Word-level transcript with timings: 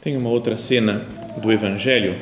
Tem 0.00 0.16
uma 0.16 0.30
outra 0.30 0.56
cena 0.56 1.04
do 1.42 1.52
Evangelho 1.52 2.16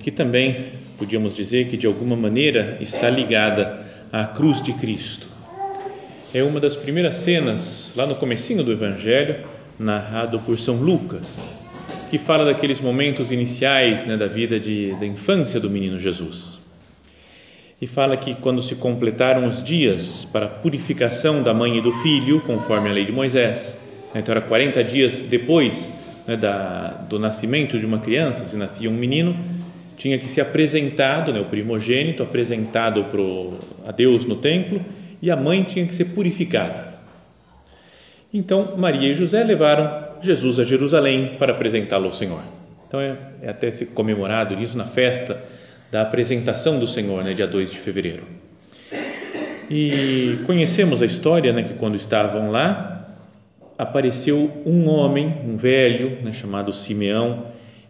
que 0.00 0.10
também 0.10 0.72
podíamos 0.96 1.34
dizer 1.34 1.68
que 1.68 1.76
de 1.76 1.86
alguma 1.86 2.16
maneira 2.16 2.78
está 2.80 3.10
ligada 3.10 3.84
à 4.12 4.24
cruz 4.24 4.62
de 4.62 4.72
Cristo. 4.72 5.28
É 6.32 6.42
uma 6.42 6.58
das 6.58 6.74
primeiras 6.74 7.16
cenas 7.16 7.92
lá 7.96 8.06
no 8.06 8.14
comecinho 8.14 8.62
do 8.62 8.72
Evangelho, 8.72 9.36
narrado 9.78 10.38
por 10.40 10.58
São 10.58 10.76
Lucas, 10.76 11.58
que 12.10 12.18
fala 12.18 12.44
daqueles 12.44 12.80
momentos 12.80 13.30
iniciais 13.30 14.04
né, 14.04 14.16
da 14.16 14.26
vida 14.26 14.60
de, 14.60 14.94
da 14.94 15.06
infância 15.06 15.58
do 15.58 15.68
menino 15.68 15.98
Jesus. 15.98 16.58
E 17.80 17.86
fala 17.86 18.16
que 18.16 18.34
quando 18.34 18.62
se 18.62 18.76
completaram 18.76 19.46
os 19.46 19.62
dias 19.62 20.26
para 20.32 20.46
a 20.46 20.48
purificação 20.48 21.42
da 21.42 21.52
mãe 21.52 21.78
e 21.78 21.80
do 21.80 21.92
filho, 21.92 22.40
conforme 22.40 22.88
a 22.88 22.92
lei 22.92 23.04
de 23.04 23.12
Moisés, 23.12 23.78
né, 24.14 24.20
então 24.20 24.32
era 24.32 24.40
40 24.40 24.82
dias 24.84 25.22
depois 25.22 25.92
né, 26.26 26.36
da, 26.36 26.88
do 27.08 27.18
nascimento 27.18 27.78
de 27.78 27.84
uma 27.84 27.98
criança, 27.98 28.46
se 28.46 28.56
nascia 28.56 28.88
um 28.88 28.94
menino, 28.94 29.36
tinha 29.96 30.18
que 30.18 30.28
ser 30.28 30.42
apresentado, 30.42 31.32
né, 31.32 31.40
o 31.40 31.44
primogênito, 31.44 32.22
apresentado 32.22 33.04
pro, 33.04 33.58
a 33.86 33.92
Deus 33.92 34.24
no 34.24 34.36
templo, 34.36 34.80
e 35.20 35.30
a 35.30 35.36
mãe 35.36 35.62
tinha 35.62 35.84
que 35.86 35.94
ser 35.94 36.06
purificada. 36.06 36.94
Então, 38.32 38.76
Maria 38.76 39.12
e 39.12 39.14
José 39.14 39.42
levaram 39.42 40.05
Jesus 40.20 40.58
a 40.58 40.64
Jerusalém 40.64 41.36
para 41.38 41.52
apresentá-lo 41.52 42.06
ao 42.06 42.12
Senhor. 42.12 42.40
Então, 42.88 43.00
é, 43.00 43.16
é, 43.42 43.50
até 43.50 43.70
se 43.70 43.86
comemorado 43.86 44.54
isso 44.62 44.76
na 44.76 44.84
festa 44.84 45.42
da 45.90 46.02
apresentação 46.02 46.78
do 46.78 46.86
Senhor, 46.86 47.22
né, 47.24 47.34
dia 47.34 47.46
2 47.46 47.70
de 47.70 47.78
fevereiro. 47.78 48.24
E 49.70 50.38
conhecemos 50.46 51.02
a 51.02 51.06
história, 51.06 51.52
né, 51.52 51.62
que 51.62 51.74
quando 51.74 51.96
estavam 51.96 52.50
lá, 52.50 53.16
apareceu 53.76 54.62
um 54.64 54.88
homem, 54.88 55.34
um 55.44 55.56
velho, 55.56 56.18
né, 56.22 56.32
chamado 56.32 56.72
Simeão, 56.72 57.46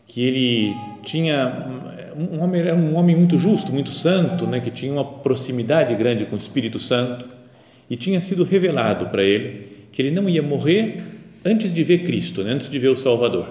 que 0.06 0.22
ele 0.24 0.74
tinha 1.04 1.86
um 2.16 2.42
homem 2.42 2.60
era 2.62 2.74
um 2.74 2.96
homem 2.96 3.14
muito 3.14 3.38
justo, 3.38 3.70
muito 3.70 3.90
santo, 3.90 4.46
né, 4.46 4.58
que 4.58 4.70
tinha 4.70 4.92
uma 4.92 5.04
proximidade 5.04 5.94
grande 5.94 6.24
com 6.24 6.34
o 6.34 6.38
Espírito 6.38 6.78
Santo 6.78 7.26
e 7.90 7.96
tinha 7.96 8.20
sido 8.20 8.42
revelado 8.42 9.06
para 9.06 9.22
ele 9.22 9.86
que 9.92 10.00
ele 10.00 10.10
não 10.10 10.28
ia 10.28 10.42
morrer 10.42 11.02
antes 11.44 11.72
de 11.72 11.82
ver 11.82 12.04
Cristo, 12.04 12.42
né? 12.42 12.52
antes 12.52 12.68
de 12.68 12.78
ver 12.78 12.88
o 12.88 12.96
Salvador. 12.96 13.48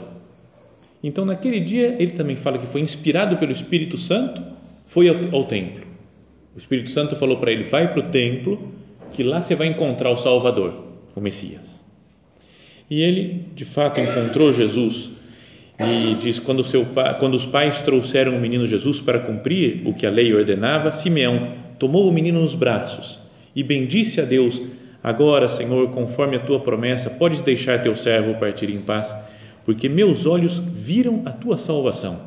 Então, 1.04 1.26
naquele 1.26 1.60
dia, 1.60 1.96
ele 2.00 2.12
também 2.12 2.36
fala 2.36 2.58
que 2.58 2.66
foi 2.66 2.82
inspirado 2.82 3.38
pelo 3.38 3.52
Espírito 3.52 3.98
Santo, 3.98 4.42
foi 4.86 5.08
ao, 5.08 5.16
ao 5.32 5.46
templo. 5.46 5.86
O 6.56 6.58
Espírito 6.58 6.90
Santo 6.90 7.16
falou 7.16 7.38
para 7.38 7.52
ele: 7.52 7.64
vai 7.64 7.92
para 7.92 8.00
o 8.00 8.10
templo, 8.10 8.72
que 9.14 9.24
lá 9.24 9.42
você 9.42 9.56
vai 9.56 9.68
encontrar 9.68 10.10
o 10.10 10.18
Salvador, 10.18 10.86
o 11.16 11.22
Messias. 11.22 11.86
E 12.90 13.02
ele, 13.02 13.46
de 13.56 13.66
fato, 13.66 14.00
encontrou 14.00 14.54
Jesus 14.54 15.12
e 15.80 16.16
diz: 16.16 16.40
quando, 16.40 16.64
seu, 16.64 16.86
quando 17.20 17.36
os 17.36 17.46
pais 17.46 17.82
trouxeram 17.82 18.36
o 18.36 18.42
menino 18.42 18.66
Jesus 18.66 19.02
para 19.02 19.20
cumprir 19.20 19.82
o 19.86 19.94
que 19.94 20.06
a 20.06 20.12
lei 20.12 20.34
ordenava, 20.34 20.92
Simeão 20.92 21.50
tomou 21.78 22.08
o 22.08 22.14
menino 22.14 22.42
nos 22.42 22.56
braços 22.56 23.20
e 23.56 23.62
bendisse 23.62 24.22
a 24.22 24.26
Deus 24.26 24.62
Agora, 25.06 25.48
Senhor, 25.48 25.92
conforme 25.92 26.36
a 26.36 26.40
tua 26.40 26.60
promessa, 26.60 27.12
podes 27.12 27.40
deixar 27.40 27.80
teu 27.80 27.96
servo 27.96 28.40
partir 28.40 28.72
em 28.72 28.82
paz, 28.82 29.16
porque 29.64 29.88
meus 29.88 30.26
olhos 30.26 30.58
viram 30.58 31.22
a 31.26 31.30
tua 31.30 31.60
salvação, 31.60 32.20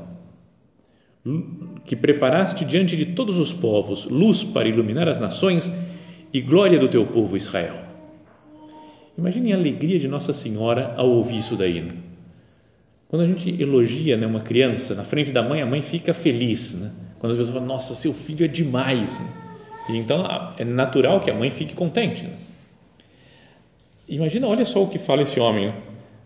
que 1.84 1.96
preparaste 1.96 2.64
diante 2.64 2.96
de 2.96 3.06
todos 3.06 3.36
os 3.36 3.52
povos, 3.52 4.04
luz 4.04 4.44
para 4.44 4.68
iluminar 4.68 5.08
as 5.08 5.18
nações 5.18 5.72
e 6.32 6.40
glória 6.40 6.78
do 6.78 6.86
teu 6.86 7.04
povo 7.04 7.36
Israel. 7.36 7.74
Imagine 9.18 9.52
a 9.52 9.56
alegria 9.56 9.98
de 9.98 10.06
Nossa 10.06 10.32
Senhora 10.32 10.94
ao 10.96 11.10
ouvir 11.10 11.40
isso 11.40 11.56
daí. 11.56 11.80
Né? 11.80 11.94
Quando 13.08 13.22
a 13.22 13.26
gente 13.26 13.60
elogia 13.60 14.16
né, 14.16 14.24
uma 14.24 14.40
criança 14.40 14.94
na 14.94 15.02
frente 15.02 15.32
da 15.32 15.42
mãe, 15.42 15.60
a 15.60 15.66
mãe 15.66 15.82
fica 15.82 16.14
feliz. 16.14 16.74
Né? 16.74 16.92
Quando 17.18 17.32
as 17.32 17.38
pessoas 17.38 17.54
falam, 17.54 17.66
nossa, 17.66 17.92
seu 17.96 18.14
filho 18.14 18.44
é 18.44 18.48
demais. 18.48 19.18
Né? 19.18 19.26
E 19.90 19.96
então 19.96 20.24
é 20.56 20.64
natural 20.64 21.20
que 21.20 21.28
a 21.28 21.34
mãe 21.34 21.50
fique 21.50 21.74
contente. 21.74 22.22
Né? 22.22 22.30
Imagina, 24.08 24.46
olha 24.46 24.64
só 24.64 24.82
o 24.82 24.88
que 24.88 24.98
fala 24.98 25.22
esse 25.22 25.38
homem. 25.38 25.72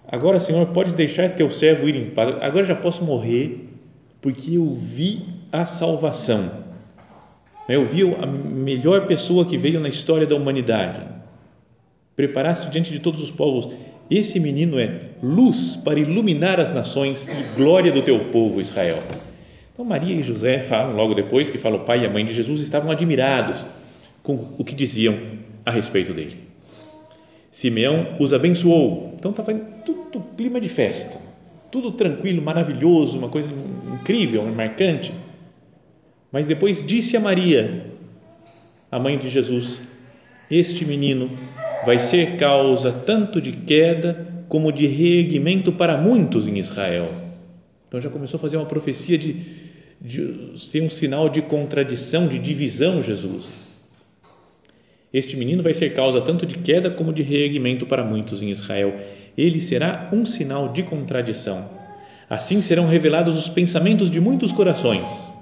Agora, 0.06 0.38
Senhor, 0.38 0.65
podes 0.69 0.94
deixar 0.94 1.31
teu 1.31 1.50
servo 1.50 1.88
ir 1.88 1.97
em 1.97 2.10
paz. 2.10 2.37
Agora 2.41 2.65
já 2.65 2.76
posso 2.76 3.04
morrer, 3.04 3.69
porque 4.20 4.54
eu 4.56 4.72
vi 4.72 5.20
a 5.50 5.65
salvação. 5.65 6.50
Eu 7.69 7.84
vi 7.84 8.03
a 8.03 8.26
melhor 8.26 9.06
pessoa 9.06 9.44
que 9.44 9.56
veio 9.56 9.81
na 9.81 9.88
história 9.88 10.26
da 10.26 10.37
humanidade. 10.37 11.00
Preparaste 12.15 12.71
diante 12.71 12.92
de 12.92 13.00
todos 13.00 13.22
os 13.22 13.31
povos. 13.31 13.69
Esse 14.10 14.38
menino 14.38 14.78
é 14.78 15.10
luz 15.22 15.76
para 15.76 15.98
iluminar 15.98 16.60
as 16.60 16.72
nações 16.72 17.26
e 17.26 17.56
glória 17.56 17.91
do 17.91 18.03
teu 18.03 18.19
povo 18.26 18.60
Israel. 18.60 19.03
Então, 19.72 19.84
Maria 19.84 20.15
e 20.15 20.22
José 20.22 20.60
falam 20.60 20.94
logo 20.94 21.15
depois 21.15 21.48
que 21.48 21.59
fala 21.59 21.76
o 21.76 21.84
pai 21.84 22.03
e 22.03 22.06
a 22.06 22.10
mãe 22.10 22.25
de 22.25 22.34
Jesus 22.34 22.60
estavam 22.60 22.91
admirados 22.91 23.65
com 24.22 24.34
o 24.59 24.65
que 24.65 24.75
diziam 24.75 25.19
a 25.65 25.71
respeito 25.71 26.12
dele. 26.12 26.51
Simeão 27.52 28.16
os 28.18 28.32
abençoou. 28.32 29.14
Então 29.18 29.30
estava 29.30 29.52
tudo 29.52 30.24
clima 30.34 30.58
de 30.58 30.70
festa, 30.70 31.20
tudo 31.70 31.92
tranquilo, 31.92 32.40
maravilhoso, 32.40 33.18
uma 33.18 33.28
coisa 33.28 33.52
incrível, 33.92 34.42
marcante. 34.46 35.12
Mas 36.32 36.46
depois 36.46 36.84
disse 36.84 37.14
a 37.14 37.20
Maria, 37.20 37.84
a 38.91 38.98
mãe 38.98 39.18
de 39.18 39.28
Jesus: 39.28 39.82
Este 40.50 40.86
menino 40.86 41.30
vai 41.84 41.98
ser 41.98 42.38
causa 42.38 42.91
tanto 42.91 43.38
de 43.38 43.52
queda 43.52 44.26
como 44.48 44.72
de 44.72 44.86
reerguimento 44.86 45.72
para 45.72 45.98
muitos 45.98 46.48
em 46.48 46.58
Israel. 46.58 47.06
Então 47.86 48.00
já 48.00 48.08
começou 48.08 48.38
a 48.38 48.41
fazer 48.41 48.56
uma 48.56 48.64
profecia 48.64 49.18
de, 49.18 49.36
de 50.00 50.58
ser 50.58 50.82
um 50.82 50.88
sinal 50.88 51.28
de 51.28 51.42
contradição, 51.42 52.26
de 52.26 52.38
divisão, 52.38 53.02
Jesus 53.02 53.72
este 55.12 55.36
menino 55.36 55.62
vai 55.62 55.74
ser 55.74 55.92
causa 55.92 56.20
tanto 56.20 56.46
de 56.46 56.56
queda 56.56 56.90
como 56.90 57.12
de 57.12 57.22
reerguimento 57.22 57.84
para 57.84 58.02
muitos 58.02 58.42
em 58.42 58.48
Israel. 58.48 58.97
Ele 59.36 59.60
será 59.60 60.09
um 60.12 60.24
sinal 60.24 60.72
de 60.72 60.82
contradição. 60.82 61.68
Assim 62.30 62.62
serão 62.62 62.86
revelados 62.86 63.38
os 63.38 63.48
pensamentos 63.48 64.10
de 64.10 64.20
muitos 64.20 64.53
corações. 64.53 65.34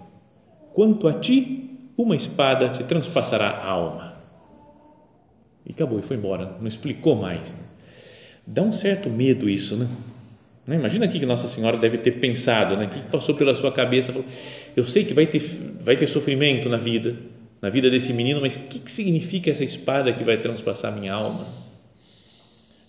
Quanto 0.75 1.07
a 1.07 1.13
ti, 1.13 1.71
uma 1.97 2.17
espada 2.17 2.69
te 2.71 2.83
transpassará 2.83 3.49
a 3.49 3.69
alma. 3.69 4.15
E 5.65 5.73
acabou, 5.73 6.01
e 6.01 6.03
foi 6.03 6.17
embora. 6.17 6.57
Não 6.61 6.67
explicou 6.67 7.15
mais. 7.15 7.57
Dá 8.45 8.63
um 8.63 8.73
certo 8.73 9.09
medo 9.09 9.49
isso, 9.49 9.77
né? 9.77 9.87
Imagina 10.67 11.05
aqui 11.05 11.19
que 11.19 11.27
Nossa 11.27 11.49
Senhora 11.49 11.77
deve 11.77 11.99
ter 11.99 12.13
pensado, 12.13 12.77
né? 12.77 12.87
O 12.87 12.89
que 12.89 13.01
passou 13.11 13.35
pela 13.35 13.55
sua 13.55 13.73
cabeça? 13.73 14.15
Eu 14.77 14.85
sei 14.85 15.05
que 15.05 15.15
vai 15.15 15.27
ter, 15.27 15.41
vai 15.81 15.97
ter 15.97 16.07
sofrimento 16.07 16.69
na 16.69 16.77
vida, 16.77 17.17
na 17.61 17.69
vida 17.69 17.91
desse 17.91 18.13
menino, 18.13 18.41
mas 18.41 18.57
o 18.57 18.61
que, 18.61 18.79
que 18.79 18.91
significa 18.91 19.51
essa 19.51 19.65
espada 19.65 20.13
que 20.13 20.25
vai 20.25 20.39
transpassar 20.39 20.93
minha 20.93 21.13
alma? 21.13 21.47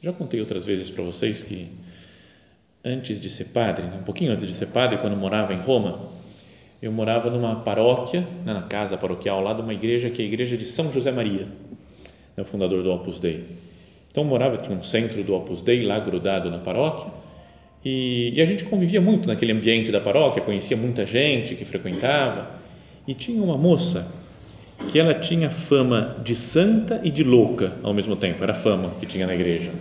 Já 0.02 0.12
contei 0.14 0.40
outras 0.40 0.66
vezes 0.66 0.90
para 0.90 1.04
vocês 1.04 1.44
que 1.44 1.68
antes 2.84 3.22
de 3.22 3.30
ser 3.30 3.46
padre, 3.46 3.86
um 3.86 4.04
pouquinho 4.04 4.32
antes 4.32 4.48
de 4.48 4.56
ser 4.56 4.68
padre, 4.68 4.98
quando 4.98 5.16
morava 5.16 5.54
em 5.54 5.60
Roma, 5.60 6.00
eu 6.82 6.92
morava 6.92 7.30
numa 7.30 7.58
paróquia, 7.58 8.22
né, 8.44 8.54
na 8.54 8.64
casa 8.64 8.98
paroquial 8.98 9.42
lá 9.42 9.54
de 9.54 9.62
uma 9.62 9.74
igreja 9.74 10.10
que 10.10 10.22
é 10.22 10.26
a 10.26 10.28
igreja 10.28 10.58
de 10.58 10.66
São 10.66 10.92
José 10.92 11.12
Maria, 11.12 11.48
é 12.36 12.42
o 12.42 12.46
fundador 12.46 12.82
do 12.82 12.92
Opus 12.92 13.20
Dei. 13.20 13.46
Então 14.10 14.24
morava 14.24 14.58
tinha 14.58 14.76
um 14.76 14.82
centro 14.82 15.24
do 15.24 15.36
Opus 15.36 15.62
Dei 15.62 15.84
lá 15.84 16.00
grudado 16.00 16.50
na 16.50 16.58
paróquia 16.58 17.12
e, 17.86 18.34
e 18.34 18.42
a 18.42 18.46
gente 18.46 18.64
convivia 18.64 19.00
muito 19.00 19.28
naquele 19.28 19.52
ambiente 19.52 19.92
da 19.92 20.02
paróquia, 20.02 20.42
conhecia 20.42 20.76
muita 20.76 21.06
gente 21.06 21.56
que 21.56 21.64
frequentava 21.64 22.50
e 23.08 23.14
tinha 23.14 23.44
uma 23.44 23.58
moça 23.58 24.31
que 24.89 25.00
ela 25.00 25.13
tinha 25.13 25.50
fama 25.50 26.18
de 26.24 26.36
santa 26.36 27.00
e 27.04 27.12
de 27.12 27.24
louca 27.24 27.74
ao 27.83 27.94
mesmo 27.94 28.16
tempo, 28.16 28.44
era 28.44 28.54
a 28.54 28.56
fama 28.56 28.89
que 29.00 29.06
tinha 29.06 29.28
na 29.28 29.33
igreja. 29.33 29.72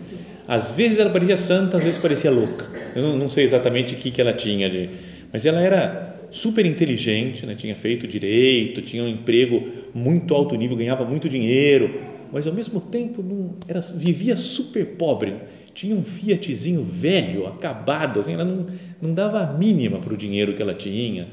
Às 0.47 0.73
vezes 0.73 0.99
ela 0.99 1.11
parecia 1.11 1.37
santa, 1.37 1.77
às 1.77 1.85
vezes 1.85 1.99
parecia 1.99 2.31
louca. 2.31 2.67
Eu 2.95 3.03
não, 3.03 3.17
não 3.17 3.31
sei 3.31 3.45
exatamente 3.45 3.95
o 3.95 3.97
que, 3.97 4.11
que 4.11 4.21
ela 4.21 4.33
tinha, 4.33 4.69
de, 4.69 4.89
mas 5.33 5.47
ela 5.47 5.61
era 5.61 6.17
super 6.31 6.65
inteligente, 6.65 7.45
né? 7.45 7.55
tinha 7.55 7.75
feito 7.75 8.07
direito, 8.07 8.83
tinha 8.83 9.03
um 9.03 9.09
emprego 9.09 9.67
muito 9.95 10.35
alto 10.35 10.55
nível, 10.55 10.77
ganhava 10.77 11.05
muito 11.05 11.29
dinheiro, 11.29 12.01
mas 12.33 12.47
ao 12.47 12.53
mesmo 12.53 12.81
tempo 12.81 13.23
não, 13.23 13.55
era, 13.69 13.81
vivia 13.81 14.37
super 14.37 14.85
pobre. 14.97 15.35
Tinha 15.75 15.95
um 15.95 16.05
Fiatzinho 16.05 16.83
velho, 16.83 17.47
acabado, 17.47 18.21
assim, 18.21 18.35
ela 18.35 18.45
não, 18.45 18.67
não 19.01 19.15
dava 19.15 19.41
a 19.41 19.53
mínima 19.53 19.99
para 19.99 20.13
o 20.13 20.17
dinheiro 20.17 20.55
que 20.55 20.63
ela 20.63 20.75
tinha, 20.75 21.29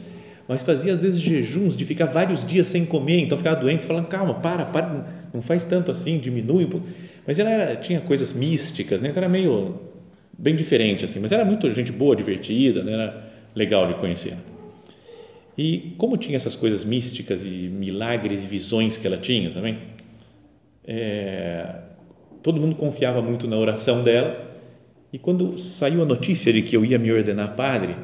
mas 0.47 0.63
fazia 0.63 0.93
às 0.93 1.01
vezes 1.01 1.19
jejuns 1.19 1.75
de 1.75 1.83
ficar 1.83 2.05
vários 2.05 2.45
dias 2.45 2.67
sem 2.67 2.85
comer, 2.85 3.19
então 3.19 3.37
ficava 3.37 3.59
doente, 3.59 3.85
falando, 3.85 4.07
calma, 4.07 4.35
para, 4.35 4.65
para, 4.65 5.29
não 5.33 5.41
faz 5.41 5.65
tanto 5.65 5.91
assim, 5.91 6.17
diminui 6.17 6.65
um 6.65 6.69
pouco. 6.69 6.87
Mas 7.25 7.37
ela 7.37 7.49
era, 7.49 7.75
tinha 7.75 7.99
coisas 7.99 8.31
místicas, 8.31 9.01
né? 9.01 9.09
então 9.09 9.21
era 9.21 9.29
meio, 9.29 9.75
bem 10.37 10.55
diferente 10.55 11.03
assim, 11.03 11.19
mas 11.19 11.31
era 11.31 11.43
muito 11.43 11.69
gente 11.71 11.91
boa, 11.91 12.15
divertida, 12.15 12.83
né? 12.83 12.93
era 12.93 13.31
legal 13.55 13.87
de 13.87 13.95
conhecer. 13.95 14.35
E 15.57 15.95
como 15.97 16.15
tinha 16.15 16.35
essas 16.35 16.55
coisas 16.55 16.83
místicas 16.83 17.43
e 17.43 17.67
milagres 17.67 18.43
e 18.43 18.47
visões 18.47 18.95
que 18.95 19.07
ela 19.07 19.17
tinha 19.17 19.49
também, 19.49 19.79
é, 20.85 21.81
todo 22.41 22.61
mundo 22.61 22.75
confiava 22.75 23.21
muito 23.21 23.47
na 23.47 23.57
oração 23.57 24.03
dela. 24.03 24.45
E 25.11 25.17
quando 25.17 25.57
saiu 25.57 26.03
a 26.03 26.05
notícia 26.05 26.53
de 26.53 26.61
que 26.61 26.77
eu 26.77 26.85
ia 26.85 26.99
me 26.99 27.11
ordenar 27.11 27.55
padre, 27.55 27.95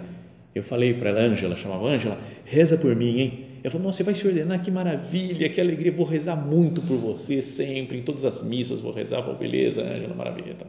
eu 0.53 0.63
falei 0.63 0.93
para 0.93 1.09
ela, 1.09 1.21
Ângela, 1.21 1.55
chamava 1.55 1.87
Ângela, 1.87 2.17
reza 2.45 2.77
por 2.77 2.95
mim, 2.95 3.19
hein? 3.19 3.45
Ela 3.63 3.71
falou, 3.71 3.87
nossa, 3.87 3.97
você 3.97 4.03
vai 4.03 4.13
se 4.13 4.27
ordenar, 4.27 4.61
que 4.61 4.69
maravilha, 4.69 5.47
que 5.49 5.59
alegria, 5.59 5.91
vou 5.91 6.05
rezar 6.05 6.35
muito 6.35 6.81
por 6.81 6.97
você 6.97 7.41
sempre, 7.41 7.97
em 7.97 8.03
todas 8.03 8.25
as 8.25 8.43
missas 8.43 8.81
vou 8.81 8.91
rezar, 8.91 9.21
vou, 9.21 9.35
beleza, 9.35 9.81
Ângela, 9.81 10.13
maravilha. 10.13 10.55
Tá. 10.55 10.65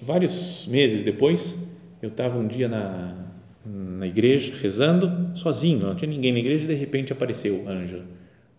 Vários 0.00 0.66
meses 0.68 1.02
depois, 1.02 1.58
eu 2.00 2.08
estava 2.08 2.38
um 2.38 2.46
dia 2.46 2.68
na, 2.68 3.26
na 3.66 4.06
igreja, 4.06 4.52
rezando, 4.60 5.36
sozinho, 5.36 5.80
não 5.80 5.96
tinha 5.96 6.10
ninguém 6.10 6.32
na 6.32 6.38
igreja, 6.38 6.64
e 6.64 6.68
de 6.68 6.74
repente 6.74 7.12
apareceu 7.12 7.68
Ângela, 7.68 8.04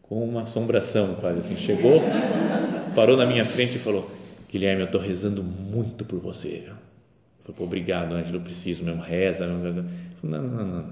com 0.04 0.24
uma 0.24 0.42
assombração 0.42 1.16
quase 1.16 1.40
assim, 1.40 1.56
chegou, 1.56 2.02
parou 2.94 3.16
na 3.16 3.26
minha 3.26 3.46
frente 3.46 3.78
e 3.78 3.80
falou, 3.80 4.12
Guilherme, 4.52 4.82
eu 4.82 4.86
estou 4.86 5.00
rezando 5.00 5.42
muito 5.42 6.04
por 6.04 6.20
você. 6.20 6.66
Eu 6.68 6.76
falei, 7.54 7.64
obrigado, 7.64 8.14
Ângela, 8.14 8.36
eu 8.36 8.42
preciso 8.42 8.84
mesmo, 8.84 9.02
reza. 9.02 9.46
Não, 10.24 10.44
não, 10.44 10.66
não, 10.66 10.86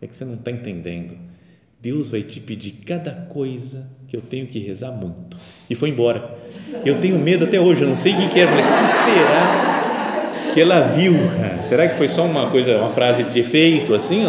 é 0.00 0.06
que 0.06 0.14
você 0.14 0.24
não 0.24 0.34
está 0.34 0.50
entendendo. 0.50 1.16
Deus 1.80 2.10
vai 2.10 2.22
te 2.22 2.40
pedir 2.40 2.72
cada 2.84 3.12
coisa 3.12 3.88
que 4.08 4.16
eu 4.16 4.20
tenho 4.20 4.46
que 4.48 4.58
rezar 4.58 4.90
muito. 4.90 5.36
E 5.70 5.74
foi 5.74 5.90
embora. 5.90 6.36
Eu 6.84 7.00
tenho 7.00 7.18
medo 7.18 7.44
até 7.44 7.60
hoje, 7.60 7.82
eu 7.82 7.88
não 7.88 7.96
sei 7.96 8.12
o 8.14 8.28
que 8.28 8.40
é. 8.40 8.46
Falei, 8.46 8.64
o 8.64 8.66
que 8.66 8.88
será 8.88 10.52
que 10.54 10.60
ela 10.60 10.80
viu? 10.80 11.14
Será 11.62 11.88
que 11.88 11.94
foi 11.94 12.08
só 12.08 12.24
uma 12.24 12.50
coisa, 12.50 12.76
uma 12.78 12.90
frase 12.90 13.22
de 13.22 13.38
efeito 13.38 13.94
assim? 13.94 14.24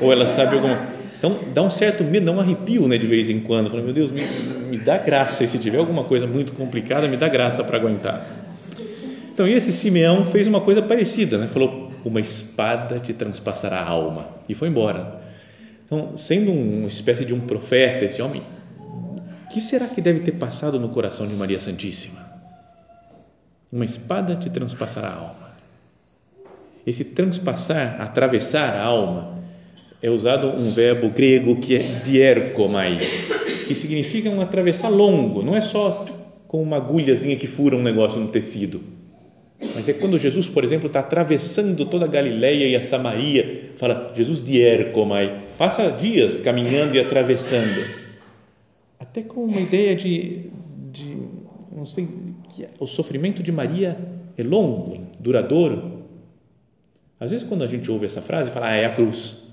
Ou 0.00 0.12
ela 0.12 0.26
sabe 0.26 0.56
alguma 0.56 0.76
Então 1.16 1.38
dá 1.54 1.62
um 1.62 1.70
certo 1.70 2.02
medo, 2.02 2.26
dá 2.26 2.32
um 2.32 2.40
arrepio 2.40 2.88
né, 2.88 2.98
de 2.98 3.06
vez 3.06 3.30
em 3.30 3.40
quando. 3.40 3.70
Falei, 3.70 3.84
meu 3.84 3.94
Deus, 3.94 4.10
me, 4.10 4.22
me 4.68 4.78
dá 4.78 4.98
graça. 4.98 5.44
E 5.44 5.46
se 5.46 5.58
tiver 5.58 5.78
alguma 5.78 6.02
coisa 6.02 6.26
muito 6.26 6.52
complicada, 6.52 7.06
me 7.06 7.16
dá 7.16 7.28
graça 7.28 7.62
para 7.62 7.78
aguentar. 7.78 8.26
Então, 9.32 9.46
esse 9.46 9.70
Simeão 9.70 10.24
fez 10.24 10.48
uma 10.48 10.60
coisa 10.60 10.82
parecida, 10.82 11.38
né? 11.38 11.46
falou: 11.46 11.87
Uma 12.04 12.20
espada 12.20 12.98
te 13.00 13.12
transpassará 13.12 13.80
a 13.80 13.88
alma. 13.88 14.28
E 14.48 14.54
foi 14.54 14.68
embora. 14.68 15.20
Então, 15.84 16.16
sendo 16.16 16.52
uma 16.52 16.88
espécie 16.88 17.24
de 17.24 17.32
um 17.32 17.40
profeta, 17.40 18.04
esse 18.04 18.20
homem, 18.20 18.42
o 18.78 19.48
que 19.48 19.60
será 19.60 19.86
que 19.86 20.00
deve 20.00 20.20
ter 20.20 20.32
passado 20.32 20.78
no 20.78 20.90
coração 20.90 21.26
de 21.26 21.34
Maria 21.34 21.58
Santíssima? 21.58 22.20
Uma 23.72 23.84
espada 23.84 24.36
te 24.36 24.50
transpassará 24.50 25.08
a 25.08 25.16
alma. 25.16 25.48
Esse 26.86 27.04
transpassar, 27.04 28.00
atravessar 28.00 28.74
a 28.74 28.82
alma, 28.82 29.38
é 30.02 30.08
usado 30.08 30.48
um 30.48 30.70
verbo 30.70 31.08
grego 31.08 31.56
que 31.56 31.76
é 31.76 31.78
dierkomai, 32.04 32.98
que 33.66 33.74
significa 33.74 34.30
um 34.30 34.40
atravessar 34.40 34.88
longo, 34.88 35.42
não 35.42 35.56
é 35.56 35.60
só 35.60 36.06
com 36.46 36.62
uma 36.62 36.76
agulhazinha 36.76 37.36
que 37.36 37.46
fura 37.46 37.76
um 37.76 37.82
negócio 37.82 38.20
no 38.20 38.28
tecido, 38.28 38.80
mas 39.74 39.88
é 39.88 39.92
quando 39.92 40.18
Jesus, 40.18 40.48
por 40.48 40.62
exemplo, 40.62 40.86
está 40.86 41.00
atravessando 41.00 41.84
toda 41.86 42.04
a 42.04 42.08
Galileia 42.08 42.68
e 42.68 42.76
a 42.76 42.80
Samaria, 42.80 43.72
fala 43.76 44.12
Jesus 44.14 44.44
dierkomai, 44.44 45.42
passa 45.56 45.90
dias 45.90 46.40
caminhando 46.40 46.94
e 46.94 47.00
atravessando, 47.00 47.84
até 48.98 49.22
com 49.22 49.44
uma 49.44 49.60
ideia 49.60 49.96
de, 49.96 50.50
de 50.92 51.16
não 51.72 51.86
sei, 51.86 52.08
que 52.54 52.66
o 52.78 52.86
sofrimento 52.86 53.42
de 53.42 53.50
Maria 53.50 53.96
é 54.36 54.42
longo, 54.42 55.08
duradouro, 55.18 55.98
às 57.20 57.32
vezes, 57.32 57.46
quando 57.46 57.64
a 57.64 57.66
gente 57.66 57.90
ouve 57.90 58.06
essa 58.06 58.22
frase, 58.22 58.50
fala, 58.50 58.68
ah, 58.68 58.76
é 58.76 58.84
a 58.84 58.90
cruz. 58.90 59.48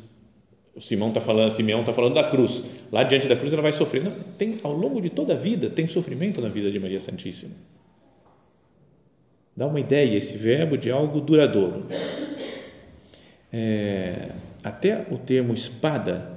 O 0.76 0.82
Simão 0.82 1.08
está 1.08 1.22
falando, 1.22 1.52
Simeão 1.52 1.80
está 1.80 1.94
falando 1.94 2.14
da 2.14 2.24
cruz. 2.24 2.64
Lá 2.92 3.04
diante 3.04 3.28
da 3.28 3.36
cruz 3.36 3.52
ela 3.54 3.62
vai 3.62 3.72
sofrer. 3.72 4.04
Tem, 4.38 4.56
ao 4.62 4.74
longo 4.74 5.02
de 5.02 5.10
toda 5.10 5.34
a 5.34 5.38
vida, 5.38 5.70
tem 5.70 5.88
sofrimento 5.88 6.42
na 6.42 6.50
vida 6.50 6.70
de 6.70 6.80
Maria 6.80 7.00
Santíssima. 7.00 7.56
Dá 9.56 9.66
uma 9.68 9.80
ideia, 9.80 10.18
esse 10.18 10.38
verbo, 10.38 10.78
de 10.78 10.92
algo 10.92 11.22
duradouro. 11.22 11.88
É, 13.54 14.32
até 14.64 15.06
o 15.10 15.18
termo 15.18 15.54
espada 15.54 16.30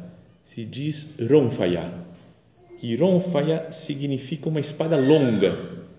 se 0.44 0.64
diz 0.64 1.16
ronfaia. 1.28 1.82
E 2.80 2.94
ronfaia 2.94 3.72
significa 3.72 4.48
uma 4.48 4.60
espada 4.60 4.96
longa. 4.96 5.50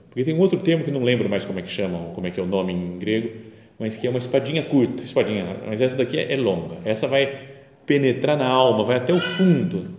Porque 0.09 0.23
tem 0.23 0.33
um 0.33 0.39
outro 0.39 0.59
termo 0.59 0.85
que 0.85 0.91
não 0.91 1.03
lembro 1.03 1.29
mais 1.29 1.43
como 1.43 1.59
é 1.59 1.61
que 1.61 1.69
chamam, 1.71 2.13
como 2.13 2.25
é 2.25 2.31
que 2.31 2.39
é 2.39 2.43
o 2.43 2.47
nome 2.47 2.71
em 2.71 2.97
grego, 2.97 3.29
mas 3.77 3.97
que 3.97 4.07
é 4.07 4.09
uma 4.09 4.19
espadinha 4.19 4.63
curta, 4.63 5.03
espadinha, 5.03 5.45
mas 5.67 5.81
essa 5.81 5.97
daqui 5.97 6.17
é, 6.17 6.33
é 6.33 6.37
longa. 6.37 6.77
Essa 6.85 7.07
vai 7.07 7.49
penetrar 7.85 8.37
na 8.37 8.47
alma, 8.47 8.83
vai 8.83 8.97
até 8.97 9.13
o 9.13 9.19
fundo. 9.19 9.93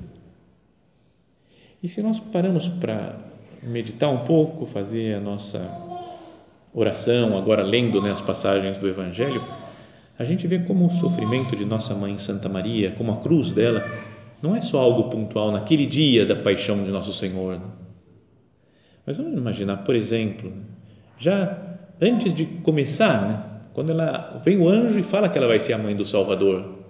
E 1.82 1.88
se 1.88 2.02
nós 2.02 2.19
paramos 2.19 2.66
para 2.66 3.19
meditar 3.62 4.11
um 4.11 4.25
pouco, 4.25 4.66
fazer 4.66 5.14
a 5.14 5.20
nossa 5.20 5.58
oração, 6.72 7.37
agora 7.37 7.62
lendo 7.62 8.00
né, 8.00 8.11
as 8.11 8.20
passagens 8.20 8.76
do 8.76 8.88
Evangelho, 8.88 9.42
a 10.18 10.25
gente 10.25 10.47
vê 10.47 10.59
como 10.59 10.87
o 10.87 10.90
sofrimento 10.90 11.56
de 11.56 11.64
nossa 11.64 11.95
mãe 11.95 12.16
Santa 12.18 12.49
Maria, 12.49 12.92
como 12.92 13.12
a 13.12 13.16
cruz 13.16 13.50
dela, 13.52 13.85
não 14.42 14.54
é 14.54 14.61
só 14.61 14.78
algo 14.78 15.04
pontual 15.11 15.50
naquele 15.50 15.87
dia 15.87 16.25
da 16.25 16.37
paixão 16.37 16.85
de 16.85 16.90
nosso 16.90 17.12
Senhor. 17.12 17.59
Né? 17.59 17.66
Mas 19.06 19.16
vamos 19.16 19.33
imaginar, 19.33 19.78
por 19.78 19.95
exemplo, 19.95 20.52
já 21.18 21.59
antes 22.00 22.35
de 22.35 22.45
começar, 22.45 23.23
né, 23.23 23.42
quando 23.73 23.90
ela 23.92 24.40
vem 24.45 24.59
o 24.59 24.68
anjo 24.68 24.99
e 24.99 25.02
fala 25.02 25.28
que 25.28 25.38
ela 25.38 25.47
vai 25.47 25.59
ser 25.59 25.73
a 25.73 25.78
mãe 25.78 25.95
do 25.95 26.04
Salvador. 26.04 26.80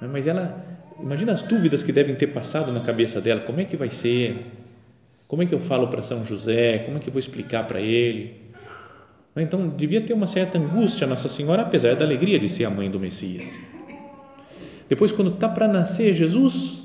Mas 0.00 0.26
ela, 0.26 0.64
imagina 1.00 1.32
as 1.32 1.42
dúvidas 1.42 1.82
que 1.82 1.92
devem 1.92 2.14
ter 2.14 2.28
passado 2.28 2.70
na 2.72 2.80
cabeça 2.80 3.20
dela: 3.20 3.40
como 3.40 3.60
é 3.60 3.64
que 3.64 3.76
vai 3.76 3.90
ser? 3.90 4.46
Como 5.26 5.42
é 5.42 5.46
que 5.46 5.54
eu 5.54 5.58
falo 5.58 5.88
para 5.88 6.02
São 6.02 6.24
José? 6.24 6.78
Como 6.78 6.96
é 6.96 7.00
que 7.00 7.08
eu 7.08 7.12
vou 7.12 7.20
explicar 7.20 7.66
para 7.66 7.80
ele? 7.80 8.47
Então, 9.42 9.68
devia 9.68 10.00
ter 10.00 10.12
uma 10.12 10.26
certa 10.26 10.58
angústia 10.58 11.06
Nossa 11.06 11.28
Senhora, 11.28 11.62
apesar 11.62 11.94
da 11.94 12.04
alegria 12.04 12.38
de 12.38 12.48
ser 12.48 12.64
a 12.64 12.70
mãe 12.70 12.90
do 12.90 12.98
Messias. 12.98 13.62
Depois, 14.88 15.12
quando 15.12 15.30
está 15.30 15.48
para 15.48 15.68
nascer 15.68 16.14
Jesus, 16.14 16.82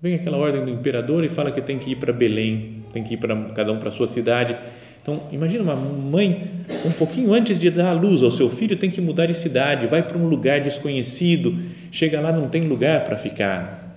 vem 0.00 0.14
aquela 0.14 0.38
ordem 0.38 0.64
do 0.64 0.70
imperador 0.70 1.24
e 1.24 1.28
fala 1.28 1.50
que 1.50 1.60
tem 1.60 1.78
que 1.78 1.92
ir 1.92 1.96
para 1.96 2.12
Belém, 2.12 2.84
tem 2.92 3.02
que 3.02 3.14
ir 3.14 3.16
para 3.16 3.36
cada 3.50 3.72
um 3.72 3.78
para 3.78 3.88
a 3.88 3.92
sua 3.92 4.06
cidade. 4.06 4.56
Então, 5.02 5.20
imagina 5.32 5.64
uma 5.64 5.76
mãe, 5.76 6.50
um 6.86 6.92
pouquinho 6.92 7.32
antes 7.32 7.58
de 7.58 7.70
dar 7.70 7.90
a 7.90 7.92
luz 7.92 8.22
ao 8.22 8.30
seu 8.30 8.48
filho, 8.48 8.76
tem 8.76 8.90
que 8.90 9.00
mudar 9.00 9.26
de 9.26 9.34
cidade, 9.34 9.86
vai 9.86 10.02
para 10.02 10.16
um 10.16 10.28
lugar 10.28 10.60
desconhecido, 10.60 11.58
chega 11.90 12.20
lá, 12.20 12.32
não 12.32 12.48
tem 12.48 12.68
lugar 12.68 13.04
para 13.04 13.16
ficar. 13.16 13.96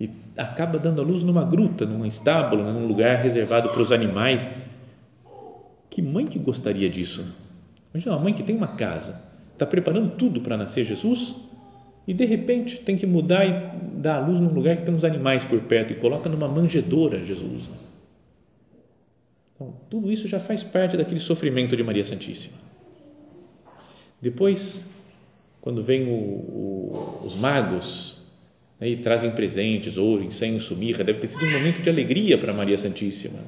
E 0.00 0.10
acaba 0.36 0.78
dando 0.78 1.00
a 1.00 1.04
luz 1.04 1.22
numa 1.22 1.44
gruta, 1.44 1.86
num 1.86 2.04
estábulo, 2.04 2.64
num 2.64 2.86
lugar 2.86 3.16
reservado 3.18 3.68
para 3.68 3.80
os 3.80 3.92
animais. 3.92 4.48
Que 5.96 6.02
mãe 6.02 6.26
que 6.26 6.38
gostaria 6.38 6.90
disso? 6.90 7.24
Imagina 7.90 8.16
uma 8.16 8.24
mãe 8.24 8.34
que 8.34 8.42
tem 8.42 8.54
uma 8.54 8.68
casa, 8.68 9.18
está 9.54 9.64
preparando 9.64 10.14
tudo 10.14 10.42
para 10.42 10.54
nascer 10.54 10.84
Jesus 10.84 11.36
e 12.06 12.12
de 12.12 12.26
repente 12.26 12.80
tem 12.80 12.98
que 12.98 13.06
mudar 13.06 13.46
e 13.46 13.98
dar 13.98 14.16
a 14.16 14.26
luz 14.26 14.38
num 14.38 14.52
lugar 14.52 14.76
que 14.76 14.82
tem 14.82 14.94
uns 14.94 15.04
animais 15.04 15.42
por 15.46 15.58
perto 15.62 15.94
e 15.94 15.96
coloca 15.96 16.28
numa 16.28 16.48
manjedoura 16.48 17.24
Jesus 17.24 17.70
então, 19.54 19.74
tudo 19.88 20.12
isso 20.12 20.28
já 20.28 20.38
faz 20.38 20.62
parte 20.62 20.98
daquele 20.98 21.18
sofrimento 21.18 21.74
de 21.74 21.82
Maria 21.82 22.04
Santíssima. 22.04 22.58
Depois, 24.20 24.84
quando 25.62 25.82
vem 25.82 26.08
o, 26.08 26.12
o, 26.12 27.20
os 27.24 27.34
magos 27.34 28.18
né, 28.78 28.90
e 28.90 28.96
trazem 28.96 29.30
presentes, 29.30 29.96
ouro, 29.96 30.22
incenso, 30.22 30.76
mirra, 30.76 31.02
deve 31.02 31.20
ter 31.20 31.28
sido 31.28 31.46
um 31.46 31.52
momento 31.52 31.80
de 31.80 31.88
alegria 31.88 32.36
para 32.36 32.52
Maria 32.52 32.76
Santíssima. 32.76 33.38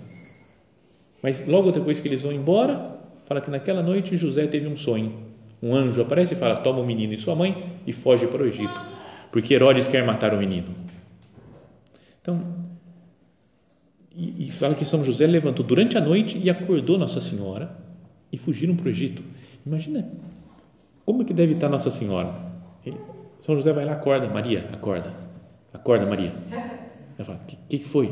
Mas 1.22 1.46
logo 1.46 1.70
depois 1.70 2.00
que 2.00 2.08
eles 2.08 2.22
vão 2.22 2.32
embora, 2.32 2.98
fala 3.26 3.40
que 3.40 3.50
naquela 3.50 3.82
noite 3.82 4.16
José 4.16 4.46
teve 4.46 4.66
um 4.68 4.76
sonho. 4.76 5.12
Um 5.62 5.74
anjo 5.74 6.00
aparece 6.00 6.34
e 6.34 6.36
fala: 6.36 6.56
toma 6.56 6.80
o 6.80 6.86
menino 6.86 7.12
e 7.12 7.18
sua 7.18 7.34
mãe 7.34 7.80
e 7.86 7.92
foge 7.92 8.26
para 8.26 8.42
o 8.42 8.46
Egito, 8.46 8.80
porque 9.32 9.54
Herodes 9.54 9.88
quer 9.88 10.04
matar 10.04 10.32
o 10.32 10.38
menino. 10.38 10.68
Então, 12.20 12.68
e, 14.14 14.48
e 14.48 14.50
fala 14.50 14.74
que 14.74 14.84
São 14.84 15.04
José 15.04 15.26
levantou 15.26 15.64
durante 15.64 15.96
a 15.98 16.00
noite 16.00 16.38
e 16.38 16.48
acordou 16.48 16.98
Nossa 16.98 17.20
Senhora 17.20 17.76
e 18.32 18.38
fugiram 18.38 18.76
para 18.76 18.86
o 18.86 18.90
Egito. 18.90 19.22
Imagina 19.66 20.08
como 21.04 21.24
que 21.24 21.32
deve 21.32 21.54
estar 21.54 21.68
Nossa 21.68 21.90
Senhora. 21.90 22.34
Ele, 22.84 22.96
São 23.40 23.54
José 23.54 23.72
vai 23.72 23.84
lá, 23.84 23.92
acorda, 23.92 24.28
Maria, 24.28 24.68
acorda, 24.72 25.12
acorda, 25.72 26.06
Maria. 26.06 26.32
Ela 27.16 27.24
fala, 27.24 27.40
o 27.42 27.46
que, 27.46 27.78
que 27.78 27.84
foi? 27.88 28.08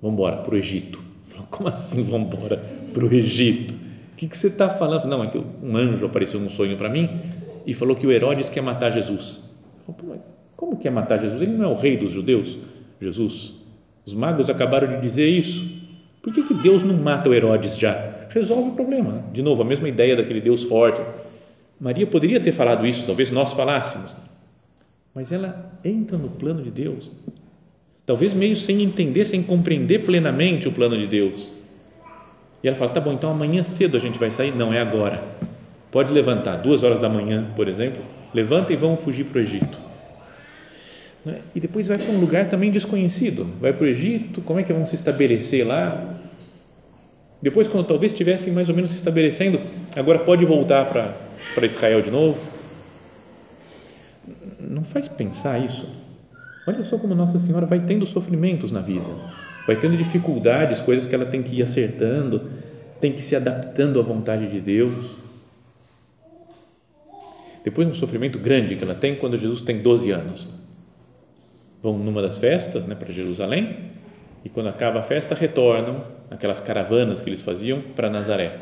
Vamos 0.00 0.14
embora 0.14 0.36
para 0.38 0.54
o 0.54 0.56
Egito. 0.56 1.05
Fala, 1.36 1.46
Como 1.50 1.68
assim 1.68 2.02
vamos 2.02 2.32
embora 2.32 2.56
para 2.92 3.04
o 3.04 3.12
Egito? 3.12 3.74
O 3.74 4.16
que, 4.16 4.26
que 4.26 4.36
você 4.36 4.46
está 4.46 4.70
falando? 4.70 5.06
Não, 5.06 5.22
é 5.22 5.26
que 5.26 5.38
um 5.38 5.76
anjo 5.76 6.06
apareceu 6.06 6.40
num 6.40 6.48
sonho 6.48 6.76
para 6.76 6.88
mim 6.88 7.20
e 7.66 7.74
falou 7.74 7.94
que 7.94 8.06
o 8.06 8.10
Herodes 8.10 8.48
quer 8.48 8.62
matar 8.62 8.90
Jesus. 8.90 9.42
Como 10.56 10.76
quer 10.76 10.90
matar 10.90 11.20
Jesus? 11.20 11.42
Ele 11.42 11.52
não 11.52 11.66
é 11.66 11.68
o 11.68 11.74
rei 11.74 11.98
dos 11.98 12.10
judeus? 12.10 12.58
Jesus. 13.00 13.54
Os 14.06 14.14
magos 14.14 14.48
acabaram 14.48 14.88
de 14.88 15.00
dizer 15.00 15.28
isso. 15.28 15.76
Por 16.22 16.32
que, 16.32 16.42
que 16.42 16.54
Deus 16.54 16.82
não 16.82 16.96
mata 16.96 17.28
o 17.28 17.34
Herodes 17.34 17.78
já? 17.78 18.26
Resolve 18.30 18.70
o 18.70 18.72
problema. 18.72 19.22
De 19.32 19.42
novo, 19.42 19.60
a 19.62 19.64
mesma 19.64 19.88
ideia 19.88 20.16
daquele 20.16 20.40
Deus 20.40 20.64
forte. 20.64 21.00
Maria 21.78 22.06
poderia 22.06 22.40
ter 22.40 22.52
falado 22.52 22.86
isso, 22.86 23.04
talvez 23.04 23.30
nós 23.30 23.52
falássemos, 23.52 24.16
mas 25.14 25.30
ela 25.30 25.78
entra 25.84 26.16
no 26.16 26.30
plano 26.30 26.62
de 26.62 26.70
Deus, 26.70 27.12
talvez 28.06 28.32
meio 28.32 28.56
sem 28.56 28.82
entender, 28.82 29.24
sem 29.24 29.42
compreender 29.42 30.04
plenamente 30.06 30.68
o 30.68 30.72
plano 30.72 30.96
de 30.96 31.06
Deus. 31.06 31.52
E 32.62 32.68
ela 32.68 32.76
fala: 32.76 32.92
tá 32.92 33.00
bom, 33.00 33.12
então 33.12 33.30
amanhã 33.30 33.62
cedo 33.64 33.96
a 33.96 34.00
gente 34.00 34.18
vai 34.18 34.30
sair? 34.30 34.54
Não, 34.54 34.72
é 34.72 34.80
agora. 34.80 35.22
Pode 35.90 36.12
levantar, 36.12 36.56
duas 36.56 36.84
horas 36.84 37.00
da 37.00 37.08
manhã, 37.08 37.46
por 37.56 37.68
exemplo, 37.68 38.02
levanta 38.32 38.72
e 38.72 38.76
vamos 38.76 39.02
fugir 39.02 39.24
para 39.24 39.38
o 39.38 39.42
Egito. 39.42 39.78
Né? 41.24 41.40
E 41.54 41.60
depois 41.60 41.88
vai 41.88 41.98
para 41.98 42.10
um 42.12 42.20
lugar 42.20 42.48
também 42.48 42.70
desconhecido, 42.70 43.46
vai 43.60 43.72
para 43.72 43.84
o 43.84 43.88
Egito, 43.88 44.40
como 44.42 44.60
é 44.60 44.62
que 44.62 44.72
vão 44.72 44.86
se 44.86 44.94
estabelecer 44.94 45.66
lá? 45.66 46.14
Depois, 47.40 47.68
quando 47.68 47.86
talvez 47.86 48.12
estivessem 48.12 48.52
mais 48.52 48.68
ou 48.68 48.74
menos 48.74 48.90
se 48.90 48.96
estabelecendo, 48.96 49.60
agora 49.94 50.18
pode 50.18 50.44
voltar 50.44 50.86
para, 50.86 51.14
para 51.54 51.66
Israel 51.66 52.00
de 52.02 52.10
novo. 52.10 52.38
Não 54.58 54.82
faz 54.82 55.06
pensar 55.06 55.58
isso? 55.58 56.05
Olha 56.66 56.82
só 56.82 56.98
como 56.98 57.14
Nossa 57.14 57.38
Senhora 57.38 57.64
vai 57.64 57.80
tendo 57.80 58.04
sofrimentos 58.04 58.72
na 58.72 58.80
vida, 58.80 59.06
vai 59.66 59.76
tendo 59.76 59.96
dificuldades, 59.96 60.80
coisas 60.80 61.06
que 61.06 61.14
ela 61.14 61.24
tem 61.24 61.42
que 61.42 61.56
ir 61.56 61.62
acertando, 61.62 62.42
tem 63.00 63.12
que 63.12 63.22
se 63.22 63.36
adaptando 63.36 64.00
à 64.00 64.02
vontade 64.02 64.50
de 64.50 64.60
Deus. 64.60 65.16
Depois, 67.62 67.86
um 67.86 67.94
sofrimento 67.94 68.38
grande 68.38 68.74
que 68.74 68.82
ela 68.82 68.94
tem 68.94 69.14
quando 69.14 69.38
Jesus 69.38 69.60
tem 69.60 69.80
12 69.80 70.10
anos. 70.10 70.48
Vão 71.82 71.96
numa 71.98 72.20
das 72.20 72.38
festas 72.38 72.84
né, 72.84 72.94
para 72.94 73.12
Jerusalém 73.12 73.92
e 74.44 74.48
quando 74.48 74.68
acaba 74.68 75.00
a 75.00 75.02
festa 75.02 75.34
retornam 75.34 76.04
aquelas 76.30 76.60
caravanas 76.60 77.20
que 77.20 77.28
eles 77.28 77.42
faziam 77.42 77.80
para 77.80 78.10
Nazaré. 78.10 78.58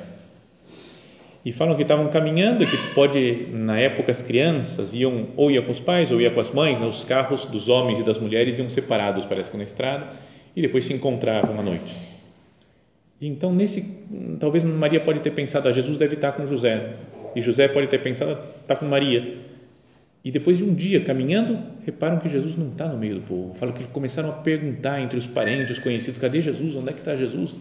E 1.44 1.52
falam 1.52 1.76
que 1.76 1.82
estavam 1.82 2.08
caminhando 2.08 2.64
que 2.64 2.76
pode, 2.94 3.48
na 3.52 3.78
época, 3.78 4.10
as 4.10 4.22
crianças 4.22 4.94
iam, 4.94 5.28
ou 5.36 5.50
ia 5.50 5.60
com 5.60 5.72
os 5.72 5.80
pais, 5.80 6.10
ou 6.10 6.18
ia 6.20 6.30
com 6.30 6.40
as 6.40 6.50
mães, 6.50 6.80
né, 6.80 6.86
os 6.86 7.04
carros 7.04 7.44
dos 7.44 7.68
homens 7.68 8.00
e 8.00 8.02
das 8.02 8.18
mulheres 8.18 8.58
iam 8.58 8.68
separados, 8.70 9.26
parece 9.26 9.50
que 9.50 9.56
na 9.58 9.64
estrada, 9.64 10.08
e 10.56 10.62
depois 10.62 10.86
se 10.86 10.94
encontravam 10.94 11.60
à 11.60 11.62
noite. 11.62 11.94
E 13.20 13.28
então, 13.28 13.52
nesse, 13.52 13.82
talvez 14.40 14.64
Maria 14.64 15.00
pode 15.00 15.20
ter 15.20 15.32
pensado, 15.32 15.68
ah, 15.68 15.72
Jesus 15.72 15.98
deve 15.98 16.14
estar 16.14 16.32
com 16.32 16.46
José, 16.46 16.94
e 17.36 17.42
José 17.42 17.68
pode 17.68 17.88
ter 17.88 17.98
pensado, 17.98 18.32
ah, 18.32 18.60
está 18.62 18.74
com 18.74 18.86
Maria. 18.86 19.36
E 20.24 20.30
depois 20.30 20.56
de 20.56 20.64
um 20.64 20.72
dia 20.72 21.00
caminhando, 21.00 21.58
reparam 21.84 22.18
que 22.18 22.30
Jesus 22.30 22.56
não 22.56 22.68
está 22.68 22.88
no 22.88 22.96
meio 22.96 23.16
do 23.16 23.20
povo. 23.20 23.52
Falam 23.52 23.74
que 23.74 23.84
começaram 23.84 24.30
a 24.30 24.32
perguntar 24.32 24.98
entre 25.02 25.18
os 25.18 25.26
parentes, 25.26 25.76
os 25.76 25.78
conhecidos: 25.78 26.18
cadê 26.18 26.40
Jesus? 26.40 26.74
Onde 26.74 26.88
é 26.88 26.92
que 26.94 27.00
está 27.00 27.14
Jesus? 27.14 27.54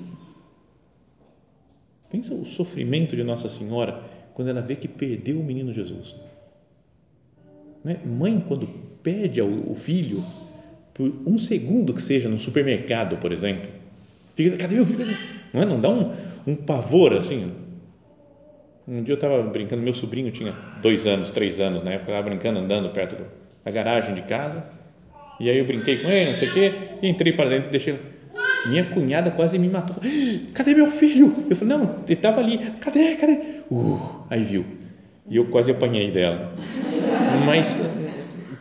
Pensa 2.14 2.34
o 2.34 2.46
sofrimento 2.46 3.16
de 3.16 3.24
Nossa 3.24 3.50
Senhora 3.50 4.02
quando 4.34 4.48
ela 4.48 4.62
vê 4.62 4.76
que 4.78 4.88
perdeu 4.88 5.40
o 5.40 5.44
menino 5.44 5.74
Jesus. 5.74 6.16
É? 7.86 7.98
Mãe, 8.06 8.42
quando 8.48 8.68
perde 9.04 9.42
o 9.42 9.76
filho, 9.76 10.24
por 10.94 11.12
um 11.26 11.38
segundo 11.38 11.94
que 11.94 12.02
seja 12.02 12.30
no 12.30 12.38
supermercado, 12.40 13.18
por 13.18 13.34
exemplo, 13.34 13.70
fica: 14.36 14.56
cadê 14.56 14.76
meu 14.76 14.86
filho? 14.86 15.06
Não, 15.54 15.62
é? 15.62 15.66
não 15.66 15.82
dá 15.82 15.90
um, 15.90 16.14
um 16.48 16.56
pavor 16.56 17.14
assim 17.14 17.52
um 18.88 19.02
dia 19.02 19.14
eu 19.14 19.16
estava 19.16 19.42
brincando, 19.44 19.82
meu 19.82 19.94
sobrinho 19.94 20.30
tinha 20.32 20.54
dois 20.82 21.08
anos, 21.08 21.30
três 21.30 21.62
anos 21.62 21.82
na 21.84 21.92
época, 21.92 22.12
estava 22.12 22.30
brincando, 22.30 22.60
andando 22.60 22.90
perto 22.90 23.16
da 23.64 23.72
garagem 23.72 24.14
de 24.14 24.24
casa, 24.24 24.66
e 25.40 25.50
aí 25.50 25.58
eu 25.58 25.66
brinquei 25.66 25.98
com 25.98 26.10
ele, 26.10 26.32
não 26.32 26.38
sei 26.38 26.50
o 26.50 26.54
quê, 26.54 26.72
e 27.02 27.08
entrei 27.08 27.32
para 27.34 27.50
dentro 27.50 27.72
deixei. 27.72 27.98
Minha 28.66 28.86
cunhada 28.86 29.32
quase 29.32 29.60
me 29.60 29.68
matou. 29.68 29.98
Cadê 30.54 30.74
meu 30.74 30.88
filho? 30.88 31.34
Eu 31.50 31.56
falei, 31.56 31.78
não, 31.78 31.96
ele 32.06 32.14
estava 32.14 32.40
ali. 32.40 32.58
Cadê? 32.80 33.16
Cadê? 33.16 33.40
Uh, 33.70 34.00
aí 34.30 34.44
viu. 34.44 34.66
E 35.30 35.36
eu 35.36 35.46
quase 35.46 35.72
apanhei 35.72 36.12
dela. 36.12 36.54
Mas 37.46 37.82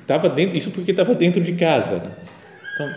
estava 0.01 0.29
dentro, 0.29 0.57
isso 0.57 0.71
porque 0.71 0.91
estava 0.91 1.15
dentro 1.15 1.41
de 1.43 1.53
casa. 1.53 2.03
Então, 2.75 2.91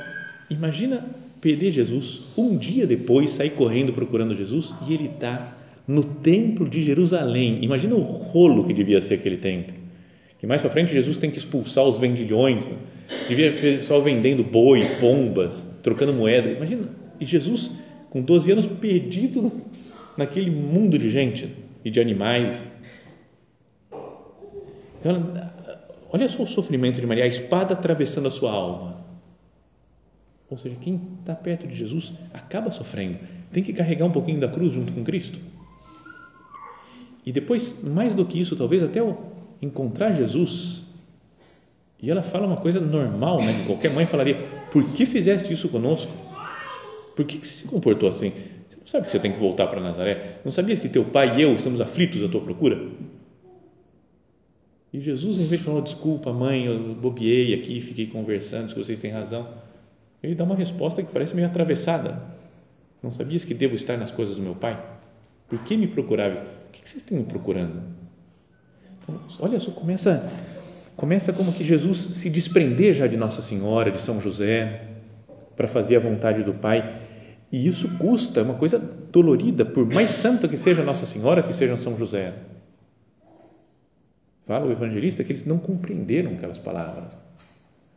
imagina 0.49 1.05
perder 1.41 1.71
Jesus, 1.71 2.33
um 2.35 2.57
dia 2.57 2.87
depois 2.87 3.29
sair 3.29 3.51
correndo 3.51 3.93
procurando 3.93 4.35
Jesus 4.35 4.73
e 4.87 4.93
ele 4.93 5.05
está 5.05 5.55
no 5.87 6.03
templo 6.03 6.67
de 6.67 6.83
Jerusalém. 6.83 7.59
Imagina 7.61 7.93
o 7.95 8.01
rolo 8.01 8.63
que 8.63 8.73
devia 8.73 8.99
ser 8.99 9.15
aquele 9.15 9.37
templo. 9.37 9.75
Que 10.39 10.47
mais 10.47 10.61
para 10.61 10.71
frente 10.71 10.93
Jesus 10.93 11.17
tem 11.17 11.29
que 11.29 11.37
expulsar 11.37 11.83
os 11.83 11.99
vendilhões. 11.99 12.69
Né? 12.69 12.75
Devia 13.27 13.51
pessoal 13.51 14.01
vendendo 14.01 14.43
boi, 14.43 14.83
pombas, 14.99 15.79
trocando 15.83 16.13
moeda. 16.13 16.49
Imagina, 16.49 16.89
e 17.19 17.25
Jesus 17.25 17.71
com 18.09 18.21
12 18.21 18.51
anos 18.51 18.65
perdido 18.65 19.51
naquele 20.17 20.49
mundo 20.57 20.97
de 20.97 21.09
gente 21.09 21.53
e 21.83 21.91
de 21.91 21.99
animais. 21.99 22.71
Então, 24.99 25.33
olha 26.11 26.27
só 26.27 26.43
o 26.43 26.47
sofrimento 26.47 26.99
de 26.99 27.05
Maria, 27.05 27.25
a 27.25 27.27
espada 27.27 27.73
atravessando 27.73 28.27
a 28.27 28.31
sua 28.31 28.51
alma. 28.51 29.05
Ou 30.49 30.57
seja, 30.57 30.75
quem 30.79 31.01
está 31.19 31.35
perto 31.35 31.67
de 31.67 31.75
Jesus 31.75 32.13
acaba 32.33 32.71
sofrendo, 32.71 33.17
tem 33.51 33.63
que 33.63 33.73
carregar 33.73 34.05
um 34.05 34.11
pouquinho 34.11 34.39
da 34.39 34.47
cruz 34.47 34.73
junto 34.73 34.93
com 34.93 35.03
Cristo. 35.03 35.39
E 37.25 37.31
depois, 37.31 37.83
mais 37.83 38.13
do 38.13 38.25
que 38.25 38.39
isso, 38.39 38.55
talvez 38.55 38.83
até 38.83 39.01
o 39.01 39.17
encontrar 39.61 40.13
Jesus. 40.13 40.84
E 42.01 42.11
ela 42.11 42.21
fala 42.21 42.45
uma 42.45 42.57
coisa 42.57 42.79
normal, 42.79 43.41
né? 43.41 43.53
Que 43.53 43.65
qualquer 43.65 43.91
mãe 43.91 44.05
falaria: 44.05 44.35
Por 44.71 44.83
que 44.83 45.05
fizeste 45.05 45.51
isso 45.51 45.69
conosco? 45.69 46.11
Por 47.15 47.25
que, 47.25 47.37
que 47.37 47.47
se 47.47 47.65
comportou 47.65 48.09
assim? 48.09 48.29
Você 48.29 48.77
não 48.77 48.87
sabe 48.87 49.05
que 49.05 49.11
você 49.11 49.19
tem 49.19 49.31
que 49.31 49.39
voltar 49.39 49.67
para 49.67 49.79
Nazaré? 49.79 50.39
Não 50.43 50.51
sabia 50.51 50.75
que 50.75 50.89
teu 50.89 51.05
pai 51.05 51.37
e 51.37 51.41
eu 51.41 51.55
estamos 51.55 51.79
aflitos 51.79 52.21
à 52.23 52.27
tua 52.27 52.41
procura? 52.41 52.89
E 54.91 54.99
Jesus, 54.99 55.37
em 55.37 55.45
vez 55.45 55.61
de 55.61 55.67
falar: 55.67 55.81
Desculpa, 55.81 56.33
mãe, 56.33 56.65
eu 56.65 56.95
bobiei 56.95 57.53
aqui, 57.53 57.81
fiquei 57.81 58.07
conversando, 58.07 58.73
que 58.73 58.77
vocês 58.77 58.99
têm 58.99 59.11
razão. 59.11 59.47
Ele 60.21 60.35
dá 60.35 60.43
uma 60.43 60.55
resposta 60.55 61.01
que 61.03 61.11
parece 61.11 61.35
meio 61.35 61.47
atravessada. 61.47 62.21
Não 63.01 63.11
sabias 63.11 63.45
que 63.45 63.53
devo 63.53 63.75
estar 63.75 63.97
nas 63.97 64.11
coisas 64.11 64.35
do 64.35 64.41
meu 64.41 64.55
pai? 64.55 64.83
Por 65.47 65.59
que 65.59 65.77
me 65.77 65.87
procurava? 65.87 66.55
que 66.85 66.89
vocês 66.89 67.01
estão 67.01 67.17
me 67.17 67.23
procurando? 67.23 67.81
Então, 69.03 69.19
olha 69.39 69.59
só, 69.59 69.71
começa, 69.71 70.31
começa 70.95 71.33
como 71.33 71.51
que 71.51 71.63
Jesus 71.63 71.97
se 71.97 72.29
desprender 72.29 72.93
já 72.93 73.07
de 73.07 73.17
Nossa 73.17 73.41
Senhora, 73.41 73.91
de 73.91 74.01
São 74.01 74.21
José, 74.21 74.87
para 75.55 75.67
fazer 75.67 75.97
a 75.97 75.99
vontade 75.99 76.43
do 76.43 76.53
Pai. 76.53 77.01
E 77.51 77.67
isso 77.67 77.97
custa, 77.97 78.39
é 78.39 78.43
uma 78.43 78.55
coisa 78.55 78.79
dolorida, 79.11 79.65
por 79.65 79.85
mais 79.85 80.09
santa 80.09 80.47
que 80.47 80.57
seja 80.57 80.83
Nossa 80.83 81.05
Senhora, 81.05 81.43
que 81.43 81.53
seja 81.53 81.77
São 81.77 81.97
José. 81.97 82.33
Fala 84.45 84.65
o 84.65 84.71
evangelista 84.71 85.23
que 85.23 85.31
eles 85.31 85.45
não 85.45 85.57
compreenderam 85.57 86.33
aquelas 86.33 86.57
palavras. 86.57 87.11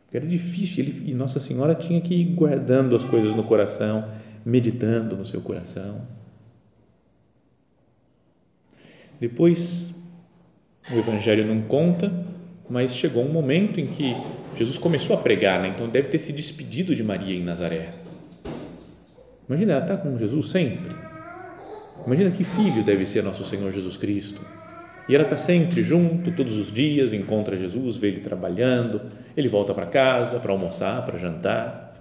Porque 0.03 0.17
era 0.17 0.25
difícil, 0.25 0.83
ele, 0.83 1.11
e 1.11 1.13
Nossa 1.13 1.39
Senhora 1.39 1.75
tinha 1.75 2.01
que 2.01 2.13
ir 2.15 2.25
guardando 2.33 2.95
as 2.95 3.05
coisas 3.05 3.35
no 3.35 3.43
coração, 3.43 4.09
meditando 4.43 5.15
no 5.15 5.25
seu 5.25 5.41
coração. 5.41 6.01
Depois, 9.19 9.93
o 10.89 10.95
Evangelho 10.95 11.45
não 11.45 11.61
conta, 11.61 12.11
mas 12.69 12.95
chegou 12.95 13.23
um 13.23 13.31
momento 13.31 13.79
em 13.79 13.87
que 13.87 14.15
Jesus 14.57 14.77
começou 14.77 15.15
a 15.15 15.19
pregar, 15.19 15.61
né? 15.61 15.69
então 15.69 15.87
deve 15.87 16.09
ter 16.09 16.19
se 16.19 16.31
despedido 16.31 16.95
de 16.95 17.03
Maria 17.03 17.35
em 17.35 17.43
Nazaré. 17.43 17.89
Imagina, 19.47 19.73
ela 19.73 19.81
está 19.81 19.97
com 19.97 20.17
Jesus 20.17 20.49
sempre. 20.49 20.95
Imagina 22.05 22.31
que 22.31 22.43
filho 22.43 22.83
deve 22.83 23.05
ser 23.05 23.23
nosso 23.23 23.43
Senhor 23.43 23.71
Jesus 23.71 23.97
Cristo. 23.97 24.41
E 25.07 25.15
ela 25.15 25.23
está 25.23 25.37
sempre 25.37 25.81
junto, 25.81 26.31
todos 26.31 26.55
os 26.57 26.71
dias, 26.71 27.13
encontra 27.13 27.57
Jesus, 27.57 27.97
vê 27.97 28.09
ele 28.09 28.19
trabalhando, 28.19 29.01
ele 29.35 29.47
volta 29.47 29.73
para 29.73 29.87
casa 29.87 30.39
para 30.39 30.51
almoçar, 30.51 31.03
para 31.03 31.17
jantar. 31.17 31.95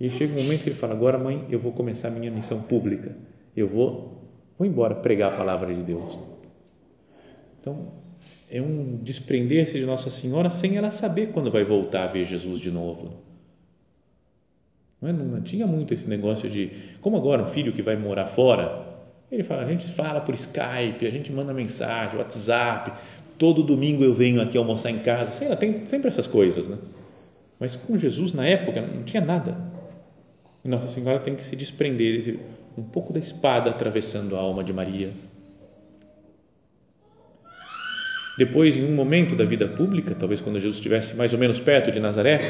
E 0.00 0.10
chega 0.10 0.32
um 0.32 0.42
momento 0.42 0.64
que 0.64 0.70
ele 0.70 0.76
fala: 0.76 0.92
Agora, 0.92 1.16
mãe, 1.16 1.46
eu 1.48 1.60
vou 1.60 1.70
começar 1.70 2.08
a 2.08 2.10
minha 2.10 2.32
missão 2.32 2.62
pública. 2.62 3.16
Eu 3.56 3.68
vou 3.68 4.24
Vou 4.58 4.66
embora 4.66 4.94
pregar 4.94 5.32
a 5.32 5.36
palavra 5.36 5.74
de 5.74 5.82
Deus. 5.82 6.18
Então, 7.60 7.88
é 8.54 8.62
um 8.62 9.00
desprender-se 9.02 9.80
de 9.80 9.84
Nossa 9.84 10.08
Senhora 10.08 10.48
sem 10.48 10.76
ela 10.76 10.92
saber 10.92 11.32
quando 11.32 11.50
vai 11.50 11.64
voltar 11.64 12.04
a 12.04 12.06
ver 12.06 12.24
Jesus 12.24 12.60
de 12.60 12.70
novo. 12.70 13.12
Não, 15.02 15.08
é? 15.08 15.12
não 15.12 15.40
tinha 15.42 15.66
muito 15.66 15.92
esse 15.92 16.08
negócio 16.08 16.48
de, 16.48 16.70
como 17.00 17.16
agora 17.16 17.42
um 17.42 17.46
filho 17.46 17.72
que 17.72 17.82
vai 17.82 17.96
morar 17.96 18.26
fora, 18.26 18.86
Ele 19.28 19.42
fala, 19.42 19.62
a 19.62 19.68
gente 19.68 19.84
fala 19.88 20.20
por 20.20 20.36
Skype, 20.36 21.04
a 21.04 21.10
gente 21.10 21.32
manda 21.32 21.52
mensagem, 21.52 22.16
WhatsApp, 22.16 22.92
todo 23.36 23.60
domingo 23.60 24.04
eu 24.04 24.14
venho 24.14 24.40
aqui 24.40 24.56
almoçar 24.56 24.92
em 24.92 25.00
casa, 25.00 25.32
sei 25.32 25.48
lá, 25.48 25.56
tem 25.56 25.84
sempre 25.84 26.06
essas 26.06 26.28
coisas, 26.28 26.68
né? 26.68 26.78
Mas 27.58 27.74
com 27.74 27.98
Jesus 27.98 28.32
na 28.32 28.46
época 28.46 28.80
não 28.82 29.02
tinha 29.02 29.20
nada. 29.20 29.56
Nossa 30.62 30.86
Senhora 30.86 31.18
tem 31.18 31.34
que 31.34 31.44
se 31.44 31.56
desprender 31.56 32.38
um 32.78 32.84
pouco 32.84 33.12
da 33.12 33.18
espada 33.18 33.70
atravessando 33.70 34.36
a 34.36 34.38
alma 34.38 34.62
de 34.62 34.72
Maria. 34.72 35.10
Depois, 38.36 38.76
em 38.76 38.84
um 38.84 38.94
momento 38.94 39.36
da 39.36 39.44
vida 39.44 39.68
pública, 39.68 40.14
talvez 40.14 40.40
quando 40.40 40.58
Jesus 40.58 40.76
estivesse 40.76 41.16
mais 41.16 41.32
ou 41.32 41.38
menos 41.38 41.60
perto 41.60 41.92
de 41.92 42.00
Nazaré, 42.00 42.40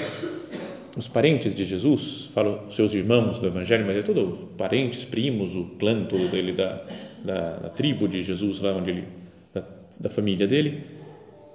os 0.97 1.09
parentes 1.09 1.55
de 1.55 1.65
Jesus, 1.65 2.31
falo 2.33 2.71
seus 2.71 2.95
irmãos 2.95 3.39
do 3.39 3.47
Evangelho, 3.47 3.85
mas 3.85 3.97
é 3.97 4.03
todo 4.03 4.51
parentes, 4.57 5.05
primos, 5.05 5.55
o 5.55 5.65
clã 5.79 6.05
todo 6.05 6.31
dele, 6.31 6.53
da, 6.53 6.81
da, 7.25 7.57
da 7.57 7.69
tribo 7.69 8.09
de 8.09 8.23
Jesus, 8.23 8.61
lá 8.61 8.73
onde 8.73 8.91
ele, 8.91 9.05
da, 9.53 9.65
da 10.01 10.09
família 10.09 10.47
dele, 10.47 10.85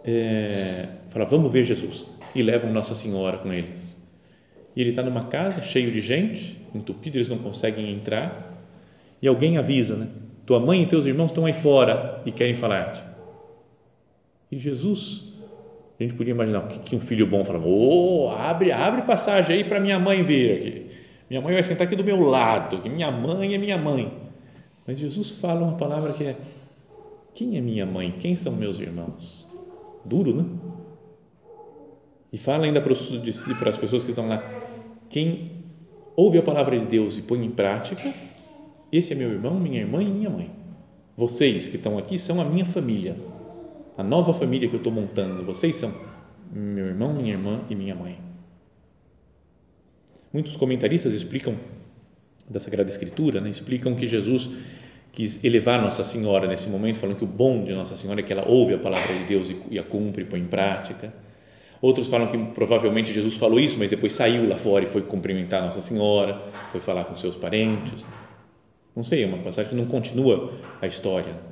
é, 0.03 0.87
fala, 1.07 1.25
vamos 1.25 1.51
ver 1.51 1.63
Jesus, 1.63 2.07
e 2.35 2.43
levam 2.43 2.71
Nossa 2.71 2.93
Senhora 2.93 3.37
com 3.37 3.51
eles. 3.51 4.07
E 4.75 4.81
ele 4.81 4.91
está 4.91 5.01
numa 5.01 5.25
casa 5.25 5.63
cheio 5.63 5.89
de 5.91 6.01
gente, 6.01 6.57
entupido, 6.75 7.17
eles 7.17 7.27
não 7.27 7.39
conseguem 7.39 7.91
entrar, 7.91 8.57
e 9.21 9.27
alguém 9.27 9.57
avisa, 9.57 9.95
né? 9.95 10.07
Tua 10.45 10.59
mãe 10.59 10.83
e 10.83 10.85
teus 10.85 11.05
irmãos 11.05 11.27
estão 11.27 11.45
aí 11.45 11.53
fora 11.53 12.21
e 12.25 12.31
querem 12.31 12.55
falar-te. 12.55 13.08
E 14.51 14.57
Jesus 14.57 15.29
a 15.99 16.03
gente 16.03 16.15
podia 16.15 16.31
imaginar 16.31 16.65
que, 16.69 16.79
que 16.79 16.95
um 16.95 16.99
filho 16.99 17.27
bom 17.27 17.43
falava: 17.43 17.67
oh, 17.67 18.29
abre, 18.29 18.71
abre 18.71 19.01
passagem 19.01 19.57
aí 19.57 19.63
para 19.63 19.81
minha 19.81 19.99
mãe 19.99 20.23
vir 20.23 20.57
aqui. 20.57 20.85
Minha 21.29 21.41
mãe 21.41 21.53
vai 21.53 21.61
sentar 21.61 21.85
aqui 21.85 21.95
do 21.95 22.03
meu 22.03 22.21
lado, 22.21 22.81
que 22.81 22.89
minha 22.89 23.11
mãe 23.11 23.53
é 23.53 23.57
minha 23.57 23.77
mãe. 23.77 24.11
Mas 24.87 24.97
Jesus 24.97 25.29
fala 25.29 25.61
uma 25.61 25.75
palavra 25.75 26.13
que 26.13 26.23
é: 26.23 26.37
quem 27.33 27.57
é 27.57 27.61
minha 27.61 27.85
mãe? 27.85 28.15
Quem 28.17 28.35
são 28.37 28.53
meus 28.53 28.79
irmãos? 28.79 29.47
Duro, 30.05 30.33
né? 30.33 30.45
E 32.31 32.37
fala 32.37 32.65
ainda 32.65 32.79
para, 32.79 32.93
os, 32.93 33.11
para 33.59 33.71
as 33.71 33.77
pessoas 33.77 34.03
que 34.03 34.11
estão 34.11 34.29
lá: 34.29 34.41
quem 35.09 35.45
ouve 36.15 36.37
a 36.37 36.43
palavra 36.43 36.79
de 36.79 36.85
Deus 36.85 37.17
e 37.17 37.23
põe 37.23 37.43
em 37.43 37.51
prática, 37.51 38.01
esse 38.89 39.11
é 39.11 39.15
meu 39.17 39.29
irmão, 39.29 39.59
minha 39.59 39.81
irmã 39.81 40.01
e 40.01 40.09
minha 40.09 40.29
mãe. 40.29 40.49
Vocês 41.17 41.67
que 41.67 41.75
estão 41.75 41.97
aqui 41.97 42.17
são 42.17 42.39
a 42.39 42.45
minha 42.45 42.65
família 42.65 43.17
a 43.99 44.03
nova 44.03 44.33
família 44.33 44.69
que 44.69 44.73
eu 44.73 44.77
estou 44.77 44.93
montando, 44.93 45.43
vocês 45.43 45.75
são 45.75 45.93
meu 46.53 46.85
irmão, 46.85 47.11
minha 47.13 47.33
irmã 47.33 47.59
e 47.69 47.75
minha 47.75 47.93
mãe. 47.93 48.17
Muitos 50.31 50.55
comentaristas 50.55 51.13
explicam 51.13 51.53
da 52.49 52.61
Sagrada 52.61 52.89
Escritura, 52.89 53.41
né, 53.41 53.49
explicam 53.49 53.93
que 53.95 54.07
Jesus 54.07 54.51
quis 55.11 55.43
elevar 55.43 55.81
Nossa 55.81 56.05
Senhora 56.05 56.47
nesse 56.47 56.69
momento, 56.69 56.97
falando 56.97 57.17
que 57.17 57.25
o 57.25 57.27
bom 57.27 57.65
de 57.65 57.73
Nossa 57.73 57.93
Senhora 57.93 58.21
é 58.21 58.23
que 58.23 58.31
ela 58.31 58.47
ouve 58.47 58.73
a 58.73 58.77
palavra 58.77 59.13
de 59.17 59.25
Deus 59.25 59.51
e, 59.69 59.77
a 59.77 59.83
cumpre 59.83 60.23
põe 60.23 60.39
em 60.39 60.47
prática. 60.47 61.13
Outros 61.81 62.07
falam 62.07 62.27
que 62.27 62.37
provavelmente 62.53 63.13
Jesus 63.13 63.35
falou 63.35 63.59
isso, 63.59 63.77
mas 63.77 63.89
depois 63.89 64.13
saiu 64.13 64.47
lá 64.47 64.55
fora 64.55 64.85
e 64.85 64.87
foi 64.87 65.01
cumprimentar 65.01 65.61
Nossa 65.61 65.81
Senhora, 65.81 66.41
foi 66.71 66.79
falar 66.79 67.03
com 67.03 67.17
seus 67.17 67.35
parentes. 67.35 68.05
Não 68.95 69.03
sei, 69.03 69.23
é 69.23 69.27
uma 69.27 69.39
passagem 69.39 69.71
que 69.71 69.75
não 69.75 69.87
continua 69.87 70.53
a 70.81 70.87
história. 70.87 71.48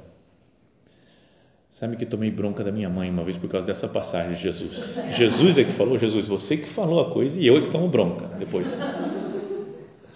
Sabe 1.70 1.96
que 1.98 2.06
tomei 2.06 2.32
bronca 2.32 2.64
da 2.64 2.72
minha 2.72 2.90
mãe 2.90 3.10
uma 3.10 3.24
vez 3.24 3.38
por 3.38 3.50
causa 3.50 3.68
dessa 3.68 3.88
passagem 3.88 4.34
de 4.34 4.42
Jesus. 4.42 5.00
Jesus 5.16 5.58
é 5.58 5.64
que 5.64 5.72
falou, 5.72 5.98
Jesus, 6.00 6.28
você 6.28 6.58
que 6.58 6.68
falou 6.68 7.02
a 7.02 7.12
coisa 7.12 7.40
e 7.40 7.46
eu 7.46 7.58
é 7.58 7.62
que 7.62 7.70
tomo 7.70 7.88
bronca 7.88 8.26
depois. 8.40 8.80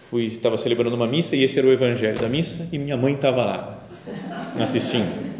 Fui, 0.10 0.26
estava 0.26 0.58
celebrando 0.58 0.96
uma 0.96 1.08
missa 1.08 1.36
e 1.36 1.44
esse 1.44 1.60
era 1.60 1.68
o 1.68 1.72
evangelho 1.72 2.20
da 2.20 2.28
missa 2.28 2.70
e 2.72 2.78
minha 2.78 2.98
mãe 2.98 3.14
estava 3.14 3.46
lá 3.46 3.84
assistindo. 4.60 5.32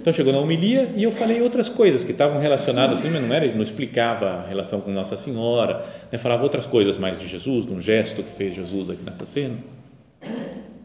Então 0.00 0.12
chegou 0.14 0.32
na 0.32 0.38
homilia 0.38 0.90
e 0.96 1.02
eu 1.02 1.10
falei 1.10 1.42
outras 1.42 1.68
coisas 1.68 2.04
que 2.04 2.12
estavam 2.12 2.40
relacionadas, 2.40 3.00
não 3.00 3.34
era, 3.34 3.54
não 3.54 3.62
explicava 3.62 4.26
a 4.26 4.46
relação 4.46 4.80
com 4.80 4.90
Nossa 4.90 5.14
Senhora, 5.14 5.84
né, 6.10 6.16
falava 6.16 6.42
outras 6.42 6.64
coisas 6.64 6.96
mais 6.96 7.18
de 7.18 7.28
Jesus, 7.28 7.66
de 7.66 7.72
um 7.72 7.80
gesto 7.80 8.22
que 8.22 8.32
fez 8.32 8.54
Jesus 8.54 8.88
aqui 8.88 9.02
nessa 9.04 9.26
cena. 9.26 9.54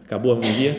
Acabou 0.04 0.34
a 0.34 0.36
homilia, 0.36 0.76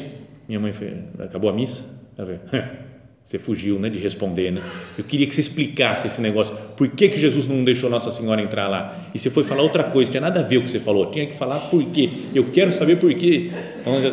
minha 0.47 0.61
mãe 0.61 0.73
foi, 0.73 1.03
acabou 1.19 1.49
a 1.49 1.53
missa, 1.53 1.85
ela 2.19 2.27
veio, 2.27 2.41
Você 3.27 3.41
fugiu 3.41 3.77
né, 3.81 3.91
de 3.91 3.99
responder. 3.99 4.53
Né? 4.53 4.63
Eu 4.97 5.03
queria 5.03 5.27
que 5.27 5.35
você 5.35 5.41
explicasse 5.41 6.07
esse 6.07 6.21
negócio. 6.21 6.57
Por 6.77 6.87
que, 6.87 7.09
que 7.09 7.19
Jesus 7.19 7.45
não 7.49 7.65
deixou 7.65 7.91
Nossa 7.91 8.09
Senhora 8.09 8.41
entrar 8.41 8.69
lá? 8.69 8.97
E 9.13 9.19
você 9.19 9.29
foi 9.31 9.43
falar 9.43 9.63
outra 9.63 9.83
coisa, 9.83 10.09
tinha 10.09 10.21
nada 10.21 10.39
a 10.39 10.43
ver 10.45 10.59
o 10.59 10.63
que 10.63 10.71
você 10.71 10.79
falou. 10.79 11.11
Tinha 11.11 11.27
que 11.27 11.35
falar 11.35 11.59
por 11.59 11.85
quê. 11.87 12.09
Eu 12.33 12.45
quero 12.53 12.73
saber 12.73 13.01
por 13.01 13.13
quê. 13.13 13.51
Então, 13.81 14.01
já... 14.01 14.13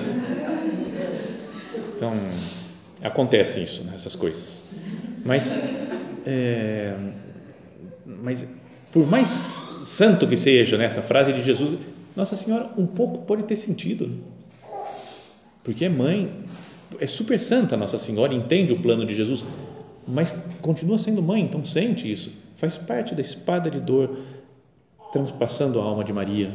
então 1.95 2.13
acontece 3.03 3.61
isso, 3.63 3.83
né, 3.83 3.91
essas 3.93 4.15
coisas. 4.15 4.63
Mas, 5.23 5.61
é, 6.25 6.95
mas, 8.07 8.47
por 8.91 9.07
mais 9.07 9.27
santo 9.85 10.25
que 10.25 10.35
seja 10.35 10.75
né, 10.75 10.85
essa 10.85 11.03
frase 11.03 11.33
de 11.33 11.43
Jesus, 11.43 11.77
Nossa 12.15 12.35
Senhora 12.35 12.67
um 12.75 12.87
pouco 12.87 13.19
pode 13.27 13.43
ter 13.43 13.57
sentido. 13.57 14.07
Né? 14.07 14.15
Porque 15.63 15.85
é 15.85 15.89
mãe 15.89 16.31
é 16.99 17.07
super 17.07 17.39
santa 17.39 17.77
Nossa 17.77 17.97
Senhora, 17.97 18.33
entende 18.33 18.73
o 18.73 18.79
plano 18.79 19.05
de 19.05 19.15
Jesus, 19.15 19.45
mas 20.07 20.33
continua 20.61 20.97
sendo 20.97 21.21
mãe, 21.21 21.41
então 21.41 21.63
sente 21.63 22.11
isso, 22.11 22.31
faz 22.55 22.77
parte 22.77 23.15
da 23.15 23.21
espada 23.21 23.69
de 23.69 23.79
dor 23.79 24.17
transpassando 25.11 25.79
a 25.79 25.83
alma 25.83 26.03
de 26.03 26.11
Maria. 26.11 26.51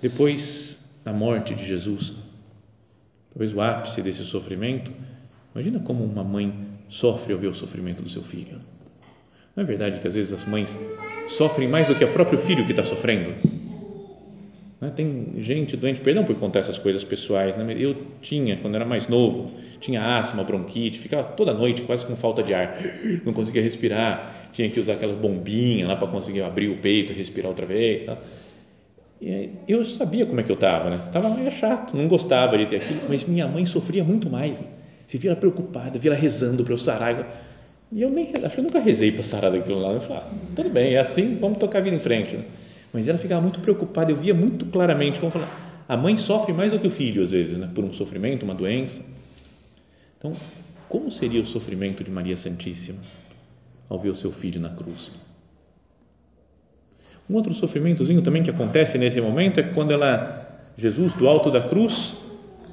Depois 0.00 0.90
da 1.04 1.12
morte 1.12 1.54
de 1.54 1.64
Jesus, 1.64 2.14
talvez 3.32 3.54
o 3.54 3.60
ápice 3.60 4.02
desse 4.02 4.24
sofrimento, 4.24 4.92
imagina 5.54 5.80
como 5.80 6.04
uma 6.04 6.22
mãe 6.22 6.54
sofre 6.88 7.32
ao 7.32 7.38
ver 7.38 7.48
o 7.48 7.54
sofrimento 7.54 8.02
do 8.02 8.08
seu 8.08 8.22
filho. 8.22 8.60
Não 9.56 9.64
é 9.64 9.66
verdade 9.66 9.98
que 9.98 10.06
às 10.06 10.14
vezes 10.14 10.32
as 10.32 10.44
mães 10.44 10.78
sofrem 11.28 11.66
mais 11.66 11.88
do 11.88 11.94
que 11.94 12.04
o 12.04 12.12
próprio 12.12 12.38
filho 12.38 12.64
que 12.64 12.70
está 12.70 12.84
sofrendo? 12.84 13.34
Né? 14.80 14.92
Tem 14.94 15.34
gente 15.38 15.76
doente, 15.76 16.00
perdão 16.00 16.24
por 16.24 16.36
contar 16.36 16.60
essas 16.60 16.78
coisas 16.78 17.02
pessoais, 17.04 17.56
né? 17.56 17.76
eu 17.78 17.96
tinha, 18.20 18.56
quando 18.56 18.74
era 18.74 18.84
mais 18.84 19.08
novo, 19.08 19.50
tinha 19.80 20.18
asma, 20.18 20.44
bronquite, 20.44 20.98
ficava 20.98 21.24
toda 21.24 21.52
noite 21.52 21.82
quase 21.82 22.06
com 22.06 22.16
falta 22.16 22.42
de 22.42 22.54
ar, 22.54 22.78
não 23.24 23.32
conseguia 23.32 23.62
respirar, 23.62 24.50
tinha 24.52 24.68
que 24.68 24.80
usar 24.80 24.94
aquelas 24.94 25.16
bombinhas 25.16 25.88
lá 25.88 25.96
para 25.96 26.08
conseguir 26.08 26.42
abrir 26.42 26.68
o 26.68 26.78
peito 26.78 27.12
respirar 27.12 27.48
outra 27.48 27.66
vez. 27.66 28.06
Tá? 28.06 28.16
E 29.20 29.50
eu 29.66 29.84
sabia 29.84 30.24
como 30.26 30.40
é 30.40 30.44
que 30.44 30.50
eu 30.50 30.54
estava, 30.54 30.90
né? 30.90 31.00
Meio 31.36 31.50
chato, 31.50 31.96
não 31.96 32.06
gostava 32.06 32.56
de 32.56 32.66
ter 32.66 32.76
aquilo, 32.76 33.00
mas 33.08 33.24
minha 33.24 33.48
mãe 33.48 33.66
sofria 33.66 34.04
muito 34.04 34.30
mais. 34.30 34.60
Né? 34.60 34.66
Você 35.06 35.18
via 35.18 35.30
ela 35.30 35.40
preocupada, 35.40 35.98
via 35.98 36.12
ela 36.12 36.20
rezando 36.20 36.62
para 36.62 36.72
eu 36.72 36.78
sarar. 36.78 37.44
E 37.90 38.02
eu 38.02 38.10
nem, 38.10 38.30
acho 38.44 38.54
que 38.54 38.60
eu 38.60 38.64
nunca 38.64 38.78
rezei 38.78 39.10
para 39.10 39.24
sarar 39.24 39.50
daquilo 39.50 39.80
lá. 39.80 39.92
Eu 39.92 40.00
falei, 40.00 40.18
ah, 40.18 40.30
tudo 40.54 40.70
bem, 40.70 40.94
é 40.94 40.98
assim, 40.98 41.36
vamos 41.40 41.58
tocar 41.58 41.78
a 41.78 41.80
vida 41.80 41.96
em 41.96 41.98
frente. 41.98 42.36
Né? 42.36 42.44
Mas 42.92 43.08
ela 43.08 43.18
ficava 43.18 43.40
muito 43.40 43.60
preocupada, 43.60 44.10
eu 44.10 44.16
via 44.16 44.34
muito 44.34 44.66
claramente 44.66 45.18
como 45.18 45.30
falar, 45.30 45.84
a 45.88 45.96
mãe 45.96 46.16
sofre 46.16 46.52
mais 46.52 46.72
do 46.72 46.78
que 46.78 46.86
o 46.86 46.90
filho 46.90 47.22
às 47.22 47.30
vezes, 47.30 47.56
né? 47.56 47.70
por 47.74 47.84
um 47.84 47.92
sofrimento, 47.92 48.44
uma 48.44 48.54
doença. 48.54 49.02
Então, 50.18 50.32
como 50.88 51.10
seria 51.10 51.40
o 51.40 51.46
sofrimento 51.46 52.02
de 52.02 52.10
Maria 52.10 52.36
Santíssima 52.36 52.98
ao 53.88 53.98
ver 53.98 54.10
o 54.10 54.14
seu 54.14 54.32
filho 54.32 54.60
na 54.60 54.70
cruz? 54.70 55.12
Um 57.28 57.34
outro 57.34 57.52
sofrimentozinho 57.52 58.22
também 58.22 58.42
que 58.42 58.50
acontece 58.50 58.96
nesse 58.96 59.20
momento 59.20 59.60
é 59.60 59.62
quando 59.62 59.92
ela, 59.92 60.62
Jesus 60.76 61.12
do 61.12 61.28
alto 61.28 61.50
da 61.50 61.60
cruz, 61.60 62.16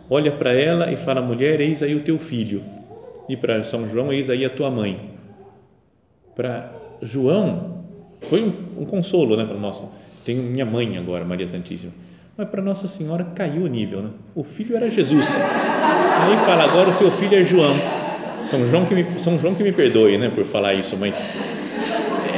olha 0.09 0.31
para 0.31 0.53
ela 0.53 0.91
e 0.91 0.95
fala: 0.95 1.21
mulher, 1.21 1.59
eis 1.59 1.83
aí 1.83 1.93
o 1.93 2.03
teu 2.03 2.17
filho. 2.17 2.61
E 3.27 3.35
para 3.35 3.63
São 3.63 3.87
João, 3.87 4.13
eis 4.13 4.29
aí 4.29 4.45
a 4.45 4.49
tua 4.49 4.71
mãe. 4.71 5.11
Para 6.35 6.73
João, 7.01 7.85
foi 8.21 8.43
um, 8.43 8.81
um 8.81 8.85
consolo, 8.85 9.35
né? 9.35 9.45
Para 9.45 9.57
nossa, 9.57 9.89
tenho 10.25 10.41
minha 10.41 10.65
mãe 10.65 10.97
agora, 10.97 11.23
Maria 11.23 11.47
Santíssima. 11.47 11.93
Mas 12.35 12.49
para 12.49 12.61
Nossa 12.61 12.87
Senhora 12.87 13.23
caiu 13.35 13.63
o 13.63 13.67
nível, 13.67 14.01
né? 14.01 14.09
O 14.33 14.43
filho 14.43 14.75
era 14.75 14.89
Jesus. 14.89 15.25
Aí 15.37 16.37
fala, 16.39 16.63
agora 16.63 16.89
o 16.89 16.93
seu 16.93 17.09
filho 17.11 17.37
é 17.37 17.45
João. 17.45 17.73
São 18.45 18.65
João 18.67 18.85
que 18.85 18.93
me, 18.93 19.19
São 19.19 19.39
João 19.39 19.55
que 19.55 19.63
me 19.63 19.71
perdoe, 19.71 20.17
né, 20.17 20.29
por 20.29 20.43
falar 20.43 20.73
isso, 20.73 20.97
mas 20.97 21.25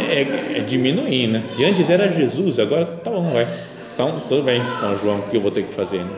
é, 0.09 0.57
é, 0.57 0.59
diminuir, 0.61 1.27
né? 1.27 1.41
Se 1.41 1.63
antes 1.63 1.89
era 1.89 2.11
Jesus, 2.11 2.59
agora 2.59 2.85
tá 2.85 3.09
bom, 3.09 3.31
vai. 3.31 3.47
Então, 3.93 4.21
tudo 4.29 4.43
bem, 4.43 4.61
São 4.79 4.95
João, 4.95 5.19
o 5.19 5.23
que 5.23 5.35
eu 5.35 5.41
vou 5.41 5.51
ter 5.51 5.63
que 5.63 5.73
fazer, 5.73 6.03
né? 6.03 6.11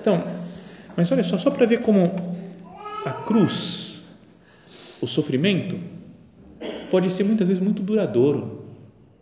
Então, 0.00 0.22
mas 0.96 1.12
olha 1.12 1.22
só, 1.22 1.36
só 1.36 1.50
para 1.50 1.66
ver 1.66 1.80
como 1.80 2.10
a 3.04 3.12
cruz, 3.12 4.10
o 5.00 5.06
sofrimento, 5.06 5.76
pode 6.90 7.10
ser 7.10 7.24
muitas 7.24 7.48
vezes 7.48 7.62
muito 7.62 7.82
duradouro 7.82 8.57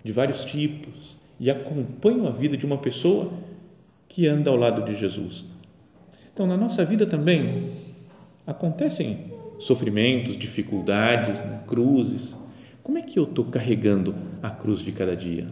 de 0.06 0.12
vários 0.12 0.44
tipos 0.44 1.16
e 1.38 1.50
acompanham 1.50 2.26
a 2.26 2.30
vida 2.30 2.56
de 2.56 2.64
uma 2.64 2.78
pessoa 2.78 3.32
que 4.08 4.26
anda 4.26 4.50
ao 4.50 4.56
lado 4.56 4.84
de 4.84 4.94
Jesus. 4.94 5.44
Então, 6.32 6.46
na 6.46 6.56
nossa 6.56 6.84
vida 6.84 7.04
também 7.04 7.70
acontecem 8.46 9.32
sofrimentos, 9.58 10.36
dificuldades, 10.36 11.42
né? 11.42 11.62
cruzes. 11.66 12.36
Como 12.82 12.98
é 12.98 13.02
que 13.02 13.18
eu 13.18 13.24
estou 13.24 13.46
carregando 13.46 14.14
a 14.40 14.50
cruz 14.50 14.80
de 14.80 14.92
cada 14.92 15.16
dia? 15.16 15.46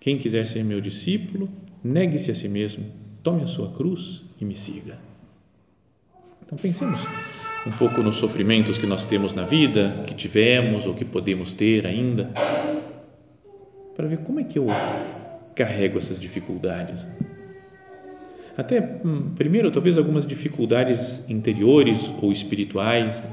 Quem 0.00 0.16
quiser 0.16 0.46
ser 0.46 0.64
meu 0.64 0.80
discípulo, 0.80 1.50
negue-se 1.84 2.30
a 2.30 2.34
si 2.34 2.48
mesmo, 2.48 2.86
tome 3.22 3.42
a 3.42 3.46
sua 3.46 3.70
cruz 3.72 4.24
e 4.40 4.44
me 4.44 4.54
siga. 4.54 4.98
Então 6.42 6.56
pensemos 6.56 7.04
um 7.66 7.70
pouco 7.70 8.02
nos 8.02 8.16
sofrimentos 8.16 8.78
que 8.78 8.86
nós 8.86 9.04
temos 9.04 9.34
na 9.34 9.44
vida, 9.44 10.04
que 10.06 10.14
tivemos 10.14 10.86
ou 10.86 10.94
que 10.94 11.04
podemos 11.04 11.54
ter 11.54 11.86
ainda, 11.86 12.30
para 13.96 14.06
ver 14.06 14.18
como 14.18 14.40
é 14.40 14.44
que 14.44 14.58
eu 14.58 14.66
carrego 15.54 15.98
essas 15.98 16.18
dificuldades. 16.18 17.06
Até 18.56 19.00
hum, 19.04 19.30
primeiro, 19.36 19.70
talvez 19.70 19.98
algumas 19.98 20.26
dificuldades 20.26 21.28
interiores 21.28 22.12
ou 22.20 22.32
espirituais, 22.32 23.24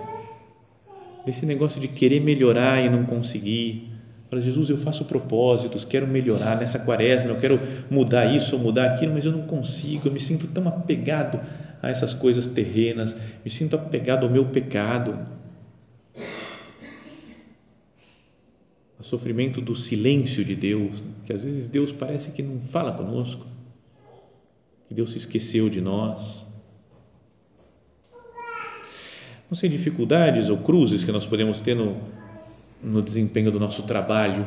desse 1.25 1.45
negócio 1.45 1.81
de 1.81 1.87
querer 1.87 2.21
melhorar 2.21 2.85
e 2.85 2.89
não 2.89 3.05
conseguir. 3.05 3.94
Para 4.29 4.39
Jesus, 4.39 4.69
eu 4.69 4.77
faço 4.77 5.05
propósitos, 5.05 5.85
quero 5.85 6.07
melhorar 6.07 6.57
nessa 6.57 6.79
quaresma, 6.79 7.29
eu 7.29 7.39
quero 7.39 7.59
mudar 7.89 8.25
isso 8.25 8.55
ou 8.55 8.61
mudar 8.61 8.91
aquilo, 8.91 9.13
mas 9.13 9.23
eu 9.23 9.31
não 9.31 9.43
consigo, 9.43 10.07
eu 10.07 10.11
me 10.11 10.19
sinto 10.19 10.47
tão 10.47 10.67
apegado 10.67 11.39
a 11.81 11.89
essas 11.89 12.13
coisas 12.13 12.47
terrenas, 12.47 13.15
me 13.43 13.51
sinto 13.51 13.75
apegado 13.75 14.25
ao 14.25 14.31
meu 14.31 14.45
pecado. 14.45 15.19
O 18.97 19.03
sofrimento 19.03 19.61
do 19.61 19.75
silêncio 19.75 20.43
de 20.43 20.55
Deus, 20.55 21.03
que 21.25 21.31
às 21.31 21.41
vezes 21.41 21.67
Deus 21.67 21.91
parece 21.91 22.31
que 22.31 22.41
não 22.41 22.59
fala 22.59 22.91
conosco, 22.91 23.45
que 24.87 24.95
Deus 24.95 25.11
se 25.11 25.19
esqueceu 25.19 25.69
de 25.69 25.81
nós. 25.81 26.43
Não 29.47 29.55
sei, 29.55 29.69
dificuldades 29.69 30.49
ou 30.49 30.57
cruzes 30.57 31.03
que 31.03 31.11
nós 31.11 31.27
podemos 31.27 31.61
ter 31.61 31.75
no, 31.75 32.01
no 32.85 33.01
desempenho 33.01 33.51
do 33.51 33.59
nosso 33.59 33.83
trabalho. 33.83 34.45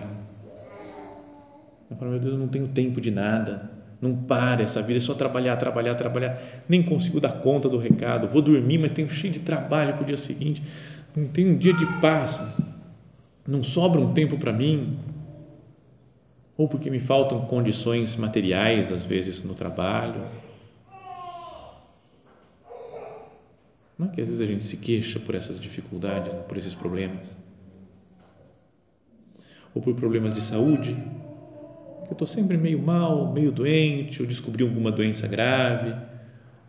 Eu 1.90 1.96
falo, 1.96 2.12
meu 2.12 2.20
Deus, 2.20 2.32
eu 2.34 2.38
não 2.38 2.48
tenho 2.48 2.68
tempo 2.68 3.00
de 3.00 3.10
nada 3.10 3.78
não 4.00 4.14
para 4.14 4.62
essa 4.62 4.80
vida, 4.80 4.98
é 4.98 5.00
só 5.00 5.14
trabalhar, 5.14 5.56
trabalhar, 5.56 5.94
trabalhar. 5.96 6.40
Nem 6.68 6.82
consigo 6.82 7.20
dar 7.20 7.40
conta 7.40 7.68
do 7.68 7.78
recado. 7.78 8.28
Vou 8.28 8.40
dormir, 8.40 8.78
mas 8.78 8.92
tenho 8.92 9.10
cheio 9.10 9.32
de 9.32 9.40
trabalho 9.40 9.94
para 9.94 10.02
o 10.02 10.06
dia 10.06 10.16
seguinte. 10.16 10.62
Não 11.16 11.26
tenho 11.26 11.50
um 11.50 11.56
dia 11.56 11.72
de 11.72 12.00
paz. 12.00 12.44
Não 13.46 13.62
sobra 13.62 14.00
um 14.00 14.12
tempo 14.12 14.38
para 14.38 14.52
mim. 14.52 14.98
Ou 16.56 16.68
porque 16.68 16.90
me 16.90 17.00
faltam 17.00 17.40
condições 17.46 18.16
materiais, 18.16 18.92
às 18.92 19.04
vezes, 19.04 19.42
no 19.42 19.54
trabalho. 19.54 20.22
Não 23.98 24.06
é 24.06 24.10
que 24.10 24.20
às 24.20 24.28
vezes 24.28 24.40
a 24.40 24.46
gente 24.46 24.62
se 24.62 24.76
queixa 24.76 25.18
por 25.18 25.34
essas 25.34 25.58
dificuldades, 25.58 26.34
por 26.46 26.56
esses 26.56 26.74
problemas? 26.74 27.36
Ou 29.74 29.82
por 29.82 29.94
problemas 29.94 30.34
de 30.34 30.40
saúde, 30.40 30.96
eu 32.08 32.12
estou 32.12 32.26
sempre 32.26 32.56
meio 32.56 32.80
mal, 32.80 33.32
meio 33.32 33.52
doente, 33.52 34.22
ou 34.22 34.26
descobri 34.26 34.62
alguma 34.62 34.90
doença 34.90 35.28
grave, 35.28 35.94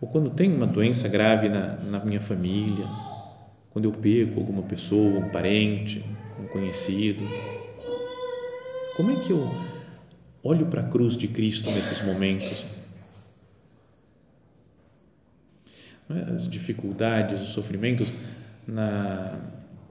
ou 0.02 0.08
quando 0.08 0.30
tem 0.30 0.54
uma 0.54 0.68
doença 0.68 1.08
grave 1.08 1.48
na, 1.48 1.76
na 1.78 2.04
minha 2.04 2.20
família, 2.20 2.86
quando 3.72 3.86
eu 3.86 3.92
perco 3.92 4.40
alguma 4.40 4.64
pessoa, 4.64 5.20
um 5.20 5.30
parente, 5.30 6.04
um 6.40 6.48
conhecido. 6.48 7.24
Como 8.98 9.12
é 9.12 9.16
que 9.16 9.32
eu 9.32 9.50
olho 10.44 10.66
para 10.66 10.82
a 10.82 10.88
cruz 10.90 11.16
de 11.16 11.28
Cristo 11.30 11.72
nesses 11.72 12.02
momentos? 12.02 12.66
É? 16.10 16.34
As 16.34 16.50
dificuldades, 16.50 17.42
os 17.42 17.50
sofrimentos 17.50 18.12
na, 18.68 19.40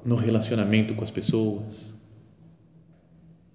no 0.04 0.14
relacionamento 0.14 0.94
com 0.94 1.04
as 1.04 1.10
pessoas 1.10 1.97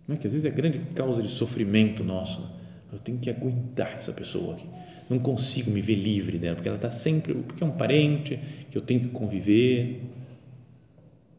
não 0.08 0.16
é 0.16 0.18
que 0.20 0.28
às 0.28 0.34
vezes 0.34 0.46
é 0.46 0.54
grande 0.54 0.80
causa 0.94 1.22
de 1.22 1.30
sofrimento 1.30 2.04
nosso. 2.04 2.44
Eu 2.92 3.00
tenho 3.00 3.18
que 3.18 3.30
aguentar 3.30 3.94
essa 3.96 4.12
pessoa 4.12 4.54
aqui. 4.54 4.68
Não 5.10 5.18
consigo 5.20 5.72
me 5.72 5.82
ver 5.82 5.96
livre 5.96 6.38
dela, 6.38 6.56
porque 6.56 6.68
ela 6.68 6.78
está 6.78 6.92
sempre. 6.92 7.34
Porque 7.34 7.64
é 7.64 7.68
um 7.68 7.72
parente 7.72 8.40
que 8.70 8.78
eu 8.78 8.82
tenho 8.82 9.00
que 9.00 9.08
conviver. 9.08 10.04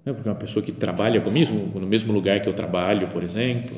Não 0.05 0.13
é 0.13 0.15
porque 0.15 0.29
é 0.29 0.33
uma 0.33 0.39
pessoa 0.39 0.65
que 0.65 0.73
trabalha 0.73 1.21
comigo, 1.21 1.79
no 1.79 1.87
mesmo 1.87 2.13
lugar 2.13 2.41
que 2.41 2.49
eu 2.49 2.55
trabalho, 2.55 3.09
por 3.09 3.23
exemplo. 3.23 3.77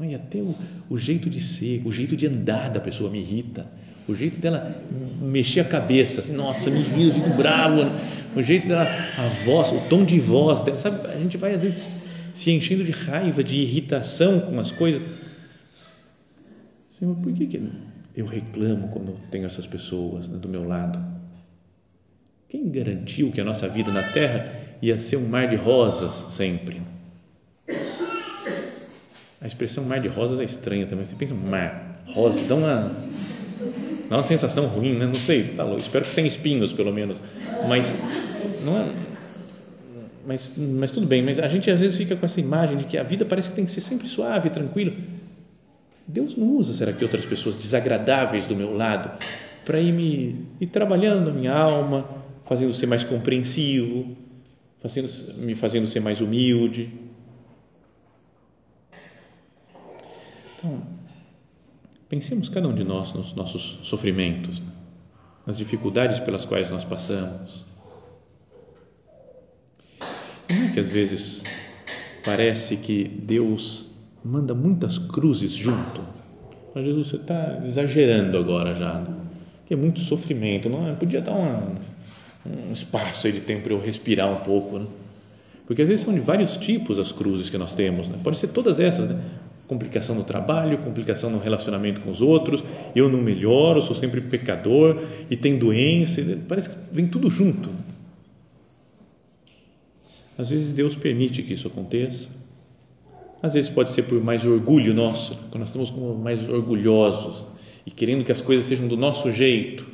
E 0.00 0.14
até 0.14 0.38
o, 0.38 0.54
o 0.90 0.98
jeito 0.98 1.30
de 1.30 1.38
ser, 1.38 1.82
o 1.84 1.92
jeito 1.92 2.16
de 2.16 2.26
andar 2.26 2.68
da 2.70 2.80
pessoa 2.80 3.10
me 3.10 3.20
irrita. 3.20 3.70
O 4.08 4.14
jeito 4.14 4.40
dela 4.40 4.76
mexer 5.22 5.60
a 5.60 5.64
cabeça, 5.64 6.20
assim, 6.20 6.34
nossa, 6.34 6.70
me 6.70 6.80
irrita, 6.80 7.18
eu 7.18 7.24
fico 7.24 7.36
bravo. 7.36 7.80
O 8.34 8.42
jeito 8.42 8.66
dela, 8.66 8.82
a 8.82 9.26
voz, 9.44 9.72
o 9.72 9.80
tom 9.88 10.04
de 10.04 10.18
voz 10.18 10.62
dela, 10.62 10.76
sabe? 10.76 11.06
A 11.06 11.18
gente 11.18 11.36
vai 11.36 11.54
às 11.54 11.62
vezes 11.62 12.13
se 12.34 12.50
enchendo 12.50 12.84
de 12.84 12.90
raiva, 12.90 13.42
de 13.42 13.54
irritação 13.54 14.40
com 14.40 14.58
as 14.58 14.72
coisas. 14.72 15.02
Senhor, 16.90 17.14
por 17.16 17.32
que, 17.32 17.46
que 17.46 17.62
eu 18.14 18.26
reclamo 18.26 18.88
quando 18.88 19.18
tenho 19.30 19.46
essas 19.46 19.66
pessoas 19.66 20.28
né, 20.28 20.36
do 20.36 20.48
meu 20.48 20.66
lado? 20.66 21.02
Quem 22.48 22.68
garantiu 22.70 23.30
que 23.30 23.40
a 23.40 23.44
nossa 23.44 23.68
vida 23.68 23.90
na 23.92 24.02
terra 24.02 24.52
ia 24.82 24.98
ser 24.98 25.16
um 25.16 25.26
mar 25.26 25.48
de 25.48 25.56
rosas 25.56 26.26
sempre? 26.30 26.82
A 29.40 29.46
expressão 29.46 29.84
mar 29.84 30.00
de 30.00 30.08
rosas 30.08 30.40
é 30.40 30.44
estranha 30.44 30.86
também. 30.86 31.04
Você 31.04 31.14
pensa, 31.16 31.34
mar, 31.34 32.02
rosa, 32.06 32.48
dá 32.48 32.54
uma, 32.54 32.96
dá 34.08 34.16
uma 34.16 34.22
sensação 34.22 34.66
ruim, 34.66 34.94
né? 34.94 35.06
Não 35.06 35.14
sei, 35.14 35.48
tá 35.48 35.62
louco. 35.62 35.80
Espero 35.80 36.04
que 36.04 36.10
sem 36.10 36.26
espinhos, 36.26 36.72
pelo 36.72 36.92
menos. 36.92 37.20
Mas 37.68 37.96
não 38.64 38.78
é, 38.78 38.88
mas, 40.26 40.56
mas 40.56 40.90
tudo 40.90 41.06
bem, 41.06 41.22
mas 41.22 41.38
a 41.38 41.48
gente 41.48 41.70
às 41.70 41.80
vezes 41.80 41.96
fica 41.96 42.16
com 42.16 42.24
essa 42.24 42.40
imagem 42.40 42.76
de 42.76 42.84
que 42.84 42.96
a 42.96 43.02
vida 43.02 43.24
parece 43.24 43.50
que 43.50 43.56
tem 43.56 43.64
que 43.64 43.70
ser 43.70 43.80
sempre 43.80 44.08
suave, 44.08 44.50
tranquilo. 44.50 44.94
Deus 46.06 46.36
não 46.36 46.48
usa, 46.48 46.74
será 46.74 46.92
que 46.92 47.02
outras 47.02 47.24
pessoas 47.24 47.56
desagradáveis 47.56 48.46
do 48.46 48.54
meu 48.54 48.76
lado 48.76 49.10
para 49.64 49.80
ir 49.80 49.92
me 49.92 50.46
ir 50.60 50.66
trabalhando 50.66 51.30
a 51.30 51.32
minha 51.32 51.52
alma, 51.52 52.06
fazendo 52.44 52.72
ser 52.74 52.86
mais 52.86 53.04
compreensivo, 53.04 54.14
fazendo, 54.80 55.10
me 55.36 55.54
fazendo 55.54 55.86
ser 55.86 56.00
mais 56.00 56.20
humilde. 56.20 56.90
Então, 60.56 60.82
pensemos 62.08 62.48
cada 62.48 62.68
um 62.68 62.74
de 62.74 62.84
nós 62.84 63.12
nos 63.12 63.34
nossos 63.34 63.88
sofrimentos, 63.88 64.62
nas 65.46 65.56
dificuldades 65.56 66.18
pelas 66.20 66.44
quais 66.44 66.68
nós 66.68 66.84
passamos 66.84 67.64
não 70.48 70.63
é 70.63 70.63
que 70.74 70.80
às 70.80 70.90
vezes 70.90 71.44
parece 72.24 72.76
que 72.76 73.04
Deus 73.04 73.88
manda 74.24 74.54
muitas 74.54 74.98
cruzes 74.98 75.52
junto? 75.52 76.02
Mas 76.74 76.84
Jesus, 76.84 77.08
você 77.08 77.16
está 77.16 77.60
exagerando 77.62 78.36
agora 78.36 78.74
já, 78.74 78.94
né? 78.94 79.14
que 79.66 79.72
é 79.72 79.76
muito 79.76 80.00
sofrimento, 80.00 80.68
não 80.68 80.88
é? 80.88 80.92
Podia 80.92 81.20
dar 81.20 81.32
um 81.32 82.72
espaço 82.72 83.28
aí 83.28 83.32
de 83.32 83.40
tempo 83.40 83.62
para 83.62 83.72
eu 83.72 83.80
respirar 83.80 84.30
um 84.30 84.36
pouco, 84.36 84.80
né? 84.80 84.86
Porque 85.64 85.80
às 85.80 85.88
vezes 85.88 86.04
são 86.04 86.12
de 86.12 86.20
vários 86.20 86.56
tipos 86.56 86.98
as 86.98 87.12
cruzes 87.12 87.48
que 87.48 87.56
nós 87.56 87.74
temos, 87.74 88.08
né? 88.08 88.18
Pode 88.22 88.36
ser 88.36 88.48
todas 88.48 88.80
essas, 88.80 89.08
né? 89.08 89.18
Complicação 89.68 90.14
no 90.14 90.24
trabalho, 90.24 90.78
complicação 90.78 91.30
no 91.30 91.38
relacionamento 91.38 92.00
com 92.00 92.10
os 92.10 92.20
outros, 92.20 92.62
eu 92.94 93.08
não 93.08 93.22
melhoro, 93.22 93.80
sou 93.80 93.94
sempre 93.94 94.20
pecador 94.20 95.00
e 95.30 95.36
tem 95.36 95.56
doença, 95.56 96.20
parece 96.48 96.68
que 96.68 96.76
vem 96.92 97.06
tudo 97.06 97.30
junto. 97.30 97.70
Às 100.36 100.50
vezes 100.50 100.72
Deus 100.72 100.96
permite 100.96 101.42
que 101.42 101.52
isso 101.52 101.68
aconteça. 101.68 102.28
Às 103.42 103.54
vezes 103.54 103.70
pode 103.70 103.90
ser 103.90 104.04
por 104.04 104.22
mais 104.22 104.44
orgulho 104.46 104.94
nosso, 104.94 105.36
quando 105.50 105.60
nós 105.60 105.68
estamos 105.68 105.90
mais 106.18 106.48
orgulhosos 106.48 107.46
e 107.86 107.90
querendo 107.90 108.24
que 108.24 108.32
as 108.32 108.40
coisas 108.40 108.64
sejam 108.64 108.88
do 108.88 108.96
nosso 108.96 109.30
jeito. 109.30 109.84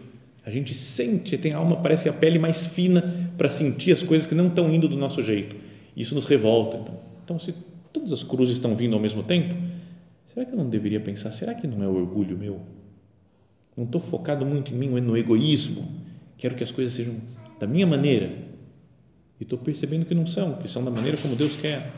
A 0.47 0.51
gente 0.51 0.73
sente, 0.73 1.37
tem 1.37 1.53
a 1.53 1.59
alma, 1.59 1.77
parece 1.77 2.05
que 2.05 2.09
a 2.09 2.13
pele 2.13 2.39
mais 2.39 2.69
fina 2.69 3.33
para 3.37 3.49
sentir 3.49 3.93
as 3.93 4.03
coisas 4.03 4.27
que 4.27 4.35
não 4.35 4.47
estão 4.47 4.73
indo 4.73 4.89
do 4.89 4.97
nosso 4.97 5.23
jeito. 5.23 5.57
Isso 5.97 6.15
nos 6.15 6.27
revolta. 6.27 6.79
Então, 6.79 6.99
então, 7.25 7.39
se 7.39 7.55
todas 7.93 8.13
as 8.13 8.23
cruzes 8.23 8.55
estão 8.55 8.75
vindo 8.75 8.95
ao 8.95 9.01
mesmo 9.01 9.23
tempo, 9.23 9.55
será 10.33 10.47
que 10.47 10.53
eu 10.53 10.57
não 10.57 10.69
deveria 10.69 11.01
pensar, 11.01 11.31
será 11.31 11.55
que 11.55 11.67
não 11.67 11.83
é 11.83 11.89
orgulho 11.89 12.39
meu? 12.39 12.61
Não 13.77 13.85
estou 13.85 14.01
focado 14.01 14.47
muito 14.47 14.73
em 14.73 14.77
mim, 14.77 14.89
no 15.01 15.17
egoísmo. 15.17 15.87
Quero 16.39 16.55
que 16.55 16.63
as 16.63 16.71
coisas 16.71 16.95
sejam 16.95 17.15
da 17.59 17.67
minha 17.67 17.87
maneira 17.87 18.50
e 19.41 19.43
estou 19.43 19.59
percebendo 19.59 20.05
que 20.05 20.15
não 20.15 20.27
são, 20.27 20.55
que 20.55 20.69
são 20.69 20.85
da 20.85 20.91
maneira 20.91 21.17
como 21.17 21.35
Deus 21.35 21.57
quer. 21.57 21.91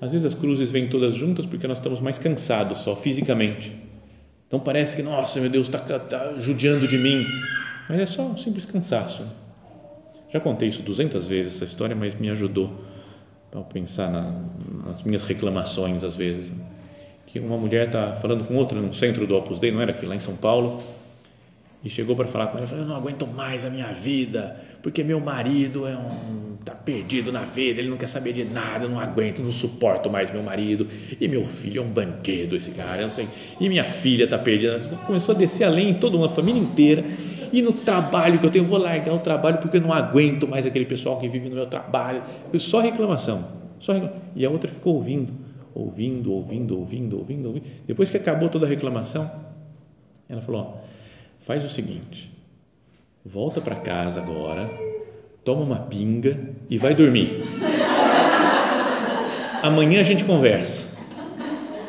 Às 0.00 0.12
vezes 0.12 0.24
as 0.24 0.34
cruzes 0.34 0.70
vêm 0.70 0.88
todas 0.88 1.14
juntas 1.14 1.44
porque 1.44 1.66
nós 1.68 1.78
estamos 1.78 2.00
mais 2.00 2.18
cansados 2.18 2.78
só 2.78 2.96
fisicamente. 2.96 3.70
Então 4.46 4.58
parece 4.58 4.96
que, 4.96 5.02
nossa, 5.02 5.40
meu 5.40 5.50
Deus, 5.50 5.66
está 5.66 5.78
tá 5.98 6.38
judiando 6.38 6.88
de 6.88 6.96
mim. 6.96 7.26
Mas 7.88 8.00
é 8.00 8.06
só 8.06 8.22
um 8.22 8.36
simples 8.36 8.64
cansaço. 8.64 9.26
Já 10.30 10.40
contei 10.40 10.68
isso 10.68 10.82
200 10.82 11.26
vezes, 11.26 11.56
essa 11.56 11.64
história, 11.64 11.94
mas 11.94 12.14
me 12.14 12.30
ajudou 12.30 12.72
a 13.52 13.60
pensar 13.60 14.10
na, 14.10 14.42
nas 14.86 15.02
minhas 15.02 15.24
reclamações 15.24 16.04
às 16.04 16.16
vezes. 16.16 16.52
Que 17.26 17.38
uma 17.40 17.58
mulher 17.58 17.86
está 17.86 18.14
falando 18.14 18.46
com 18.46 18.54
outra 18.54 18.80
no 18.80 18.94
centro 18.94 19.26
do 19.26 19.36
Opus 19.36 19.58
Dei, 19.58 19.70
não 19.70 19.82
era 19.82 19.90
aqui, 19.90 20.06
lá 20.06 20.14
em 20.14 20.18
São 20.18 20.36
Paulo, 20.36 20.82
e 21.84 21.88
chegou 21.88 22.16
para 22.16 22.26
falar 22.26 22.48
com 22.48 22.58
ela, 22.58 22.66
falou, 22.66 22.84
eu 22.84 22.88
não 22.88 22.96
aguento 22.96 23.26
mais 23.26 23.64
a 23.64 23.70
minha 23.70 23.92
vida, 23.92 24.56
porque 24.82 25.04
meu 25.04 25.20
marido 25.20 25.86
é 25.86 25.96
um 25.96 26.48
tá 26.64 26.74
perdido 26.74 27.32
na 27.32 27.44
vida, 27.44 27.80
ele 27.80 27.88
não 27.88 27.96
quer 27.96 28.08
saber 28.08 28.32
de 28.32 28.44
nada, 28.44 28.84
eu 28.84 28.90
não 28.90 29.00
aguento, 29.00 29.42
não 29.42 29.50
suporto 29.50 30.10
mais 30.10 30.30
meu 30.30 30.42
marido, 30.42 30.86
e 31.18 31.26
meu 31.26 31.44
filho 31.44 31.80
é 31.80 31.84
um 31.84 31.88
bandido 31.88 32.56
esse 32.56 32.72
cara, 32.72 33.02
eu 33.02 33.08
sei, 33.08 33.26
e 33.58 33.68
minha 33.68 33.84
filha 33.84 34.24
está 34.24 34.36
perdida, 34.36 34.78
começou 35.06 35.34
a 35.34 35.38
descer 35.38 35.64
além 35.64 35.90
em 35.90 35.94
toda 35.94 36.16
uma 36.16 36.28
família 36.28 36.60
inteira, 36.60 37.02
e 37.50 37.62
no 37.62 37.72
trabalho 37.72 38.38
que 38.38 38.44
eu 38.44 38.50
tenho, 38.50 38.64
eu 38.64 38.68
vou 38.68 38.78
largar 38.78 39.14
o 39.14 39.18
trabalho 39.18 39.58
porque 39.58 39.78
eu 39.78 39.80
não 39.80 39.92
aguento 39.92 40.46
mais 40.46 40.66
aquele 40.66 40.84
pessoal 40.84 41.18
que 41.18 41.28
vive 41.28 41.48
no 41.48 41.54
meu 41.54 41.66
trabalho, 41.66 42.22
só 42.58 42.80
reclamação, 42.80 43.48
só 43.78 43.94
reclamação. 43.94 44.22
e 44.36 44.44
a 44.44 44.50
outra 44.50 44.70
ficou 44.70 44.96
ouvindo, 44.96 45.32
ouvindo, 45.74 46.32
ouvindo, 46.32 46.78
ouvindo, 46.78 47.18
ouvindo, 47.18 47.46
ouvindo, 47.46 47.64
depois 47.86 48.10
que 48.10 48.18
acabou 48.18 48.50
toda 48.50 48.66
a 48.66 48.68
reclamação, 48.68 49.30
ela 50.28 50.42
falou, 50.42 50.84
faz 51.40 51.64
o 51.64 51.68
seguinte, 51.68 52.30
volta 53.24 53.60
para 53.60 53.76
casa 53.76 54.20
agora, 54.20 54.68
toma 55.44 55.62
uma 55.62 55.78
pinga 55.78 56.38
e 56.68 56.78
vai 56.78 56.94
dormir. 56.94 57.42
Amanhã 59.62 60.00
a 60.00 60.04
gente 60.04 60.24
conversa. 60.24 60.98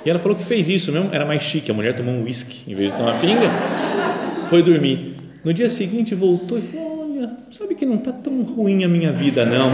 E 0.05 0.09
ela 0.09 0.17
falou 0.17 0.37
que 0.37 0.43
fez 0.43 0.69
isso 0.69 0.91
mesmo, 0.91 1.09
era 1.11 1.25
mais 1.25 1.43
chique, 1.43 1.69
a 1.69 1.73
mulher 1.73 1.95
tomou 1.95 2.13
um 2.13 2.23
uísque 2.23 2.71
em 2.71 2.75
vez 2.75 2.91
de 2.91 2.97
tomar 2.97 3.19
pinga, 3.19 3.47
foi 4.49 4.63
dormir. 4.63 5.17
No 5.43 5.53
dia 5.53 5.69
seguinte 5.69 6.15
voltou 6.15 6.57
e 6.57 6.61
falou: 6.61 7.11
Olha, 7.11 7.31
sabe 7.51 7.75
que 7.75 7.85
não 7.85 7.95
está 7.95 8.11
tão 8.11 8.43
ruim 8.43 8.83
a 8.83 8.87
minha 8.87 9.11
vida, 9.11 9.45
não. 9.45 9.69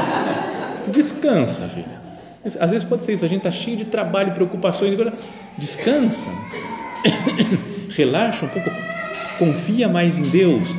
Descansa, 0.92 1.68
filha. 1.68 2.00
Às 2.44 2.70
vezes 2.70 2.84
pode 2.84 3.04
ser 3.04 3.12
isso, 3.12 3.24
a 3.24 3.28
gente 3.28 3.38
está 3.38 3.50
cheio 3.50 3.76
de 3.76 3.84
trabalho, 3.84 4.32
preocupações, 4.32 4.94
agora 4.94 5.12
descansa, 5.58 6.30
relaxa 7.96 8.46
um 8.46 8.48
pouco, 8.48 8.70
confia 9.38 9.88
mais 9.88 10.18
em 10.18 10.28
Deus, 10.28 10.74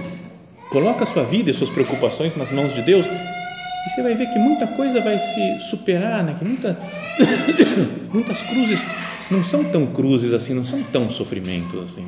coloca 0.69 1.03
a 1.03 1.07
sua 1.07 1.23
vida 1.23 1.51
e 1.51 1.53
suas 1.53 1.69
preocupações 1.69 2.35
nas 2.35 2.51
mãos 2.51 2.73
de 2.73 2.81
Deus 2.81 3.05
e 3.85 3.89
você 3.89 4.03
vai 4.03 4.13
ver 4.13 4.27
que 4.27 4.37
muita 4.37 4.67
coisa 4.67 5.01
vai 5.01 5.17
se 5.17 5.59
superar, 5.59 6.23
né? 6.23 6.35
que 6.37 6.45
muita, 6.45 6.77
muitas 8.13 8.43
cruzes 8.43 8.85
não 9.31 9.43
são 9.43 9.63
tão 9.63 9.87
cruzes 9.87 10.33
assim, 10.33 10.53
não 10.53 10.63
são 10.63 10.83
tão 10.83 11.09
sofrimentos 11.09 11.81
assim. 11.81 12.05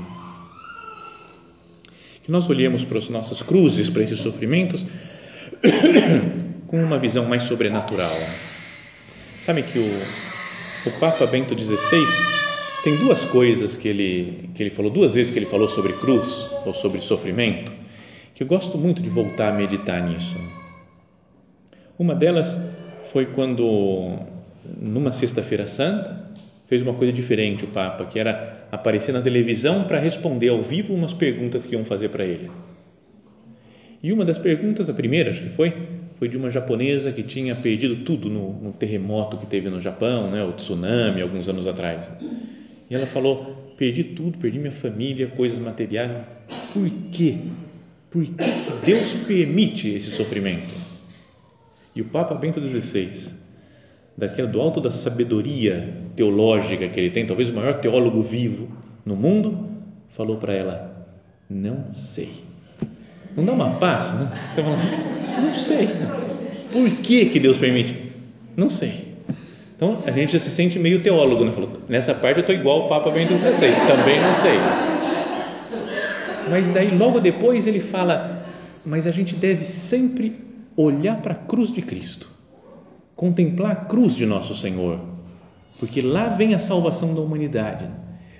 Que 2.21 2.31
nós 2.31 2.47
olhemos 2.47 2.83
para 2.83 2.99
as 2.99 3.09
nossas 3.09 3.41
cruzes, 3.41 3.89
para 3.89 4.03
esses 4.03 4.19
sofrimentos, 4.19 4.85
com 6.67 6.81
uma 6.81 6.99
visão 6.99 7.25
mais 7.25 7.43
sobrenatural. 7.43 8.17
Sabe 9.41 9.63
que 9.63 9.79
o, 9.79 10.01
o 10.85 10.91
Papa 10.99 11.25
Bento 11.25 11.57
XVI 11.59 12.42
tem 12.83 12.97
duas 12.97 13.23
coisas 13.23 13.77
que 13.77 13.87
ele, 13.87 14.49
que 14.53 14.61
ele 14.61 14.69
falou, 14.69 14.91
duas 14.91 15.15
vezes 15.15 15.31
que 15.31 15.39
ele 15.39 15.45
falou 15.45 15.69
sobre 15.69 15.93
cruz 15.93 16.53
ou 16.65 16.73
sobre 16.73 16.99
sofrimento, 16.99 17.71
que 18.35 18.43
eu 18.43 18.47
gosto 18.47 18.77
muito 18.77 19.01
de 19.01 19.09
voltar 19.09 19.53
a 19.53 19.53
meditar 19.53 20.05
nisso. 20.05 20.35
Uma 21.97 22.13
delas 22.13 22.59
foi 23.09 23.25
quando, 23.25 24.19
numa 24.81 25.13
Sexta-feira 25.13 25.65
Santa, 25.65 26.29
fez 26.67 26.81
uma 26.81 26.93
coisa 26.93 27.13
diferente 27.13 27.63
o 27.63 27.67
Papa, 27.67 28.03
que 28.05 28.19
era 28.19 28.67
aparecer 28.69 29.13
na 29.13 29.21
televisão 29.21 29.85
para 29.85 29.97
responder 29.97 30.49
ao 30.49 30.61
vivo 30.61 30.93
umas 30.93 31.13
perguntas 31.13 31.65
que 31.65 31.75
iam 31.75 31.85
fazer 31.85 32.09
para 32.09 32.25
ele. 32.25 32.51
E 34.01 34.11
uma 34.11 34.25
das 34.25 34.37
perguntas, 34.37 34.89
a 34.89 34.93
primeira 34.93 35.31
acho 35.31 35.41
que 35.41 35.49
foi, 35.49 35.73
foi 36.19 36.27
de 36.27 36.35
uma 36.35 36.51
japonesa 36.51 37.13
que 37.13 37.23
tinha 37.23 37.55
perdido 37.55 38.03
tudo 38.03 38.29
no, 38.29 38.51
no 38.59 38.73
terremoto 38.73 39.37
que 39.37 39.45
teve 39.45 39.69
no 39.69 39.79
Japão, 39.79 40.29
né, 40.29 40.43
o 40.43 40.51
tsunami, 40.51 41.21
alguns 41.21 41.47
anos 41.47 41.65
atrás. 41.65 42.11
E 42.93 42.95
ela 42.95 43.07
falou: 43.07 43.73
perdi 43.75 44.03
tudo, 44.03 44.37
perdi 44.37 44.59
minha 44.59 44.71
família, 44.71 45.25
coisas 45.25 45.57
materiais. 45.57 46.11
Por 46.71 46.87
quê? 47.11 47.37
Por 48.11 48.23
que 48.23 48.31
Deus 48.85 49.13
permite 49.25 49.89
esse 49.89 50.11
sofrimento? 50.11 50.71
E 51.95 52.01
o 52.03 52.05
Papa 52.05 52.35
Bento 52.35 52.61
XVI, 52.61 53.35
daquela, 54.15 54.47
do 54.47 54.61
alto 54.61 54.79
da 54.79 54.91
sabedoria 54.91 55.91
teológica 56.15 56.87
que 56.87 56.99
ele 56.99 57.09
tem, 57.09 57.25
talvez 57.25 57.49
o 57.49 57.53
maior 57.53 57.79
teólogo 57.79 58.21
vivo 58.21 58.69
no 59.03 59.15
mundo, 59.15 59.71
falou 60.09 60.37
para 60.37 60.53
ela: 60.53 61.07
Não 61.49 61.95
sei. 61.95 62.29
Não 63.35 63.43
dá 63.43 63.53
uma 63.53 63.71
paz, 63.71 64.13
né? 64.19 64.31
Você 64.53 64.61
fala, 64.61 64.77
não 65.41 65.55
sei. 65.55 65.89
Por 66.71 66.87
que, 66.97 67.25
que 67.25 67.39
Deus 67.39 67.57
permite? 67.57 68.13
Não 68.55 68.69
sei. 68.69 69.12
Então 69.83 70.01
a 70.05 70.11
gente 70.11 70.31
já 70.31 70.39
se 70.39 70.49
sente 70.49 70.79
meio 70.79 71.03
teólogo, 71.03 71.43
né? 71.43 71.51
Falou, 71.51 71.69
nessa 71.89 72.15
parte 72.15 72.37
eu 72.37 72.41
estou 72.41 72.55
igual 72.55 72.85
o 72.85 72.87
Papa 72.87 73.11
Bento 73.11 73.33
XVI, 73.33 73.67
também 73.85 74.21
não 74.21 74.33
sei. 74.33 74.57
Mas 76.49 76.69
daí 76.69 76.97
logo 76.97 77.19
depois 77.19 77.67
ele 77.67 77.81
fala, 77.81 78.45
mas 78.85 79.05
a 79.07 79.11
gente 79.11 79.35
deve 79.35 79.65
sempre 79.65 80.35
olhar 80.77 81.17
para 81.21 81.33
a 81.33 81.35
cruz 81.35 81.69
de 81.69 81.81
Cristo, 81.81 82.31
contemplar 83.13 83.71
a 83.73 83.75
cruz 83.75 84.15
de 84.15 84.25
nosso 84.25 84.55
Senhor, 84.55 85.01
porque 85.77 85.99
lá 85.99 86.29
vem 86.29 86.55
a 86.55 86.59
salvação 86.59 87.13
da 87.13 87.19
humanidade. 87.19 87.85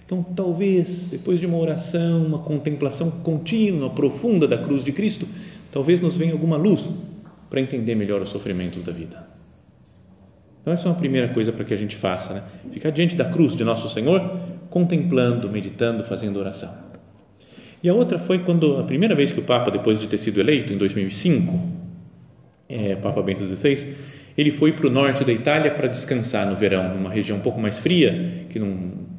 Então, 0.05 0.23
talvez 0.23 1.07
depois 1.07 1.41
de 1.41 1.45
uma 1.45 1.57
oração, 1.57 2.25
uma 2.25 2.39
contemplação 2.39 3.11
contínua, 3.11 3.89
profunda 3.89 4.47
da 4.47 4.57
cruz 4.57 4.81
de 4.81 4.93
Cristo, 4.93 5.27
talvez 5.73 5.99
nos 5.99 6.15
venha 6.15 6.31
alguma 6.31 6.55
luz 6.55 6.89
para 7.49 7.59
entender 7.59 7.95
melhor 7.95 8.21
os 8.21 8.29
sofrimentos 8.29 8.81
da 8.83 8.93
vida. 8.93 9.32
Então, 10.63 10.73
essa 10.73 10.87
é 10.87 10.91
uma 10.91 10.97
primeira 10.97 11.27
coisa 11.27 11.51
para 11.51 11.65
que 11.65 11.73
a 11.73 11.77
gente 11.77 11.93
faça, 11.93 12.35
né? 12.35 12.43
Ficar 12.71 12.89
diante 12.89 13.17
da 13.17 13.25
cruz 13.25 13.53
de 13.53 13.65
nosso 13.65 13.89
Senhor, 13.89 14.39
contemplando, 14.69 15.49
meditando, 15.49 16.05
fazendo 16.05 16.39
oração. 16.39 16.73
E 17.83 17.89
a 17.89 17.93
outra 17.93 18.17
foi 18.17 18.39
quando, 18.39 18.77
a 18.77 18.83
primeira 18.83 19.13
vez 19.13 19.29
que 19.29 19.41
o 19.41 19.43
Papa, 19.43 19.69
depois 19.69 19.99
de 19.99 20.07
ter 20.07 20.17
sido 20.17 20.39
eleito, 20.39 20.71
em 20.71 20.77
2005, 20.77 21.59
é, 22.69 22.95
Papa 22.95 23.21
Bento 23.21 23.45
XVI, 23.45 23.93
ele 24.37 24.51
foi 24.51 24.71
para 24.71 24.87
o 24.87 24.89
norte 24.89 25.25
da 25.25 25.33
Itália 25.33 25.69
para 25.69 25.89
descansar 25.89 26.47
no 26.47 26.55
verão, 26.55 26.95
numa 26.95 27.09
região 27.09 27.37
um 27.37 27.41
pouco 27.41 27.59
mais 27.59 27.79
fria, 27.79 28.45
que 28.49 28.57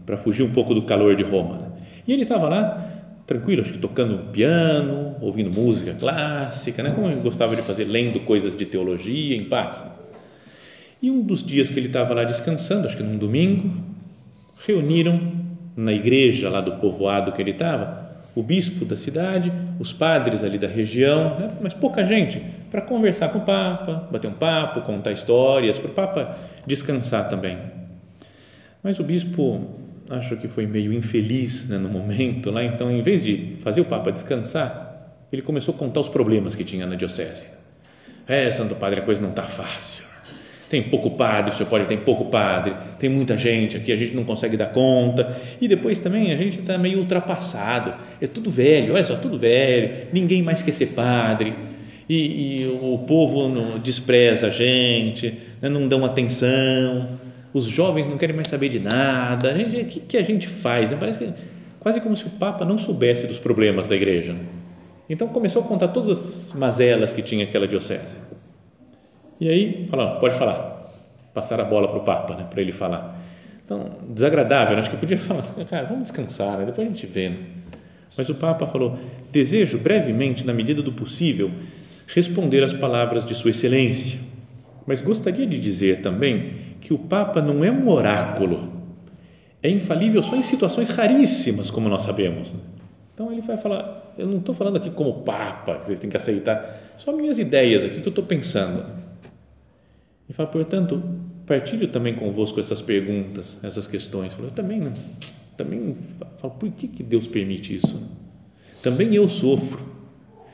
para 0.07 0.17
fugir 0.17 0.43
um 0.43 0.51
pouco 0.51 0.73
do 0.75 0.81
calor 0.83 1.15
de 1.15 1.23
Roma. 1.23 1.59
Né? 1.59 1.69
E 2.09 2.13
ele 2.15 2.23
estava 2.23 2.49
lá, 2.49 3.21
tranquilo, 3.27 3.61
acho 3.61 3.75
que 3.75 3.79
tocando 3.79 4.33
piano, 4.33 5.15
ouvindo 5.21 5.51
música 5.51 5.93
clássica, 5.93 6.83
né? 6.83 6.93
como 6.95 7.07
ele 7.07 7.21
gostava 7.21 7.55
de 7.55 7.61
fazer, 7.61 7.85
lendo 7.85 8.21
coisas 8.21 8.57
de 8.57 8.65
teologia 8.65 9.37
em 9.37 9.45
paz. 9.45 10.04
E 11.05 11.11
um 11.11 11.21
dos 11.21 11.43
dias 11.43 11.69
que 11.69 11.79
ele 11.79 11.89
estava 11.89 12.15
lá 12.15 12.25
descansando, 12.25 12.87
acho 12.87 12.97
que 12.97 13.03
num 13.03 13.19
domingo, 13.19 13.71
reuniram 14.67 15.21
na 15.77 15.93
igreja 15.93 16.49
lá 16.49 16.63
do 16.63 16.77
povoado 16.77 17.31
que 17.31 17.43
ele 17.43 17.51
estava, 17.51 18.23
o 18.35 18.43
bispo 18.43 18.87
da 18.87 18.97
cidade, 18.97 19.53
os 19.79 19.93
padres 19.93 20.43
ali 20.43 20.57
da 20.57 20.67
região, 20.67 21.39
né? 21.39 21.51
mas 21.61 21.75
pouca 21.75 22.07
gente, 22.07 22.43
para 22.71 22.81
conversar 22.81 23.29
com 23.29 23.41
o 23.41 23.43
Papa, 23.43 24.09
bater 24.11 24.31
um 24.31 24.33
papo, 24.33 24.81
contar 24.81 25.13
histórias, 25.13 25.79
para 25.79 25.91
o 25.91 25.93
Papa 25.93 26.39
descansar 26.67 27.29
também. 27.29 27.59
Mas 28.83 28.99
o 28.99 29.05
bispo, 29.05 29.61
acho 30.09 30.39
que 30.39 30.49
foi 30.49 30.67
meio 30.67 30.91
infeliz 30.91 31.69
né, 31.69 31.77
no 31.77 31.91
momento 31.91 32.51
lá, 32.51 32.65
então, 32.65 32.91
em 32.91 33.03
vez 33.03 33.23
de 33.23 33.59
fazer 33.61 33.83
o 33.83 33.85
Papa 33.85 34.11
descansar, 34.11 35.21
ele 35.31 35.43
começou 35.43 35.75
a 35.75 35.77
contar 35.77 36.01
os 36.01 36.09
problemas 36.09 36.55
que 36.55 36.65
tinha 36.65 36.87
na 36.87 36.95
diocese. 36.95 37.49
É, 38.27 38.51
Santo 38.51 38.75
Padre, 38.77 39.01
a 39.01 39.05
coisa 39.05 39.21
não 39.21 39.29
está 39.29 39.43
fácil 39.43 40.14
tem 40.69 40.83
pouco 40.83 41.11
padre, 41.11 41.51
o 41.51 41.55
senhor 41.55 41.69
pode 41.69 41.87
tem 41.87 41.99
pouco 41.99 42.27
padre, 42.27 42.75
tem 42.99 43.09
muita 43.09 43.37
gente 43.37 43.77
aqui, 43.77 43.93
a 43.93 43.97
gente 43.97 44.15
não 44.15 44.25
consegue 44.25 44.57
dar 44.57 44.67
conta. 44.67 45.37
E 45.61 45.69
depois 45.69 45.99
também 45.99 46.33
a 46.33 46.37
gente 46.37 46.61
está 46.61 46.79
meio 46.79 46.99
ultrapassado, 46.99 47.95
é 48.21 48.27
tudo 48.27 48.51
velho, 48.51 48.95
olha 48.95 49.05
só, 49.05 49.17
tudo 49.17 49.39
velho, 49.39 50.09
ninguém 50.13 50.43
mais 50.43 50.63
quer 50.63 50.73
ser 50.73 50.89
padre. 50.89 51.55
E, 52.09 52.63
e 52.63 52.79
o 52.83 52.99
povo 52.99 53.49
não, 53.49 53.79
despreza 53.79 54.49
a 54.49 54.51
gente, 54.51 55.39
né, 55.61 55.69
não 55.69 55.89
dão 55.89 56.05
atenção, 56.05 57.09
os 57.53 57.65
jovens 57.65 58.09
não 58.09 58.19
querem 58.19 58.35
mais 58.35 58.49
saber 58.49 58.69
de 58.69 58.81
nada. 58.81 59.55
O 59.55 59.85
que, 59.87 60.01
que 60.01 60.17
a 60.17 60.23
gente 60.23 60.49
faz? 60.49 60.91
Né? 60.91 60.97
Parece 60.99 61.21
que 61.21 61.33
quase 61.81 62.01
como 62.01 62.17
se 62.17 62.27
o 62.27 62.31
Papa 62.31 62.65
não 62.65 62.77
soubesse 62.77 63.27
dos 63.27 63.39
problemas 63.39 63.87
da 63.87 63.95
igreja. 63.95 64.35
Então 65.09 65.29
começou 65.29 65.63
a 65.63 65.65
contar 65.67 65.89
todas 65.89 66.09
as 66.09 66.53
mazelas 66.55 67.13
que 67.13 67.23
tinha 67.23 67.45
aquela 67.45 67.69
diocese. 67.69 68.17
E 69.45 69.49
aí, 69.51 69.87
falaram, 69.91 70.19
pode 70.21 70.39
falar. 70.39 70.91
Passar 71.35 71.61
a 71.61 71.65
bola 71.65 71.89
para 71.89 71.99
o 71.99 72.01
Papa, 72.01 72.35
né, 72.35 72.47
para 72.49 72.63
ele 72.63 72.73
falar. 72.73 73.21
Então, 73.63 73.91
desagradável, 74.09 74.75
né? 74.75 74.81
acho 74.81 74.89
que 74.89 74.97
podia 74.97 75.19
falar 75.21 75.41
assim, 75.41 75.63
cara, 75.67 75.85
vamos 75.85 76.05
descansar, 76.05 76.57
né? 76.57 76.65
depois 76.65 76.89
a 76.89 76.91
gente 76.91 77.07
vê. 77.07 77.29
Né? 77.29 77.37
Mas 78.17 78.31
o 78.31 78.37
Papa 78.37 78.67
falou: 78.67 78.99
desejo 79.31 79.77
brevemente, 79.77 80.47
na 80.47 80.55
medida 80.55 80.81
do 80.81 80.93
possível, 80.93 81.51
responder 82.07 82.65
às 82.65 82.73
palavras 82.73 83.27
de 83.27 83.35
Sua 83.35 83.51
Excelência, 83.51 84.19
mas 84.87 85.03
gostaria 85.03 85.47
de 85.47 85.59
dizer 85.59 86.01
também 86.01 86.55
que 86.81 86.95
o 86.95 86.99
Papa 86.99 87.43
não 87.43 87.63
é 87.63 87.71
um 87.71 87.87
oráculo, 87.91 88.73
é 89.63 89.69
infalível 89.69 90.23
só 90.23 90.37
em 90.37 90.43
situações 90.43 90.89
raríssimas, 90.89 91.71
como 91.71 91.91
nós 91.91 92.03
sabemos. 92.03 92.51
Né? 92.51 92.61
Então 93.13 93.31
ele 93.31 93.43
vai 93.43 93.59
falar: 93.59 94.15
eu 94.17 94.27
não 94.27 94.39
estou 94.39 94.55
falando 94.55 94.79
aqui 94.79 94.89
como 94.89 95.23
Papa, 95.23 95.75
que 95.75 95.85
vocês 95.85 96.01
têm 96.01 96.09
que 96.09 96.17
aceitar, 96.17 96.81
só 96.97 97.13
minhas 97.13 97.39
ideias 97.39 97.85
aqui 97.85 98.01
que 98.01 98.09
eu 98.09 98.11
estou 98.11 98.25
pensando. 98.25 99.04
E 100.29 100.33
fala, 100.33 100.49
portanto, 100.49 101.03
partilho 101.47 101.89
também 101.89 102.15
convosco 102.15 102.59
essas 102.59 102.81
perguntas, 102.81 103.59
essas 103.63 103.87
questões. 103.87 104.35
Fala, 104.35 104.49
eu 104.49 104.53
também, 104.53 104.93
também 105.57 105.97
falo, 106.39 106.55
por 106.55 106.71
que, 106.71 106.89
que 106.89 107.03
Deus 107.03 107.27
permite 107.27 107.77
isso? 107.77 108.01
também 108.85 109.15
eu 109.15 109.27
sofro, 109.31 109.83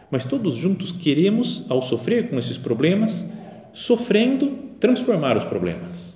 mas 0.08 0.24
todos 0.24 0.54
juntos 0.54 0.92
queremos, 0.92 1.64
ao 1.68 1.82
sofrer 1.82 2.30
com 2.30 2.38
esses 2.38 2.56
problemas, 2.56 3.26
sofrendo, 3.72 4.56
transformar 4.78 5.36
os 5.36 5.44
problemas. 5.44 6.14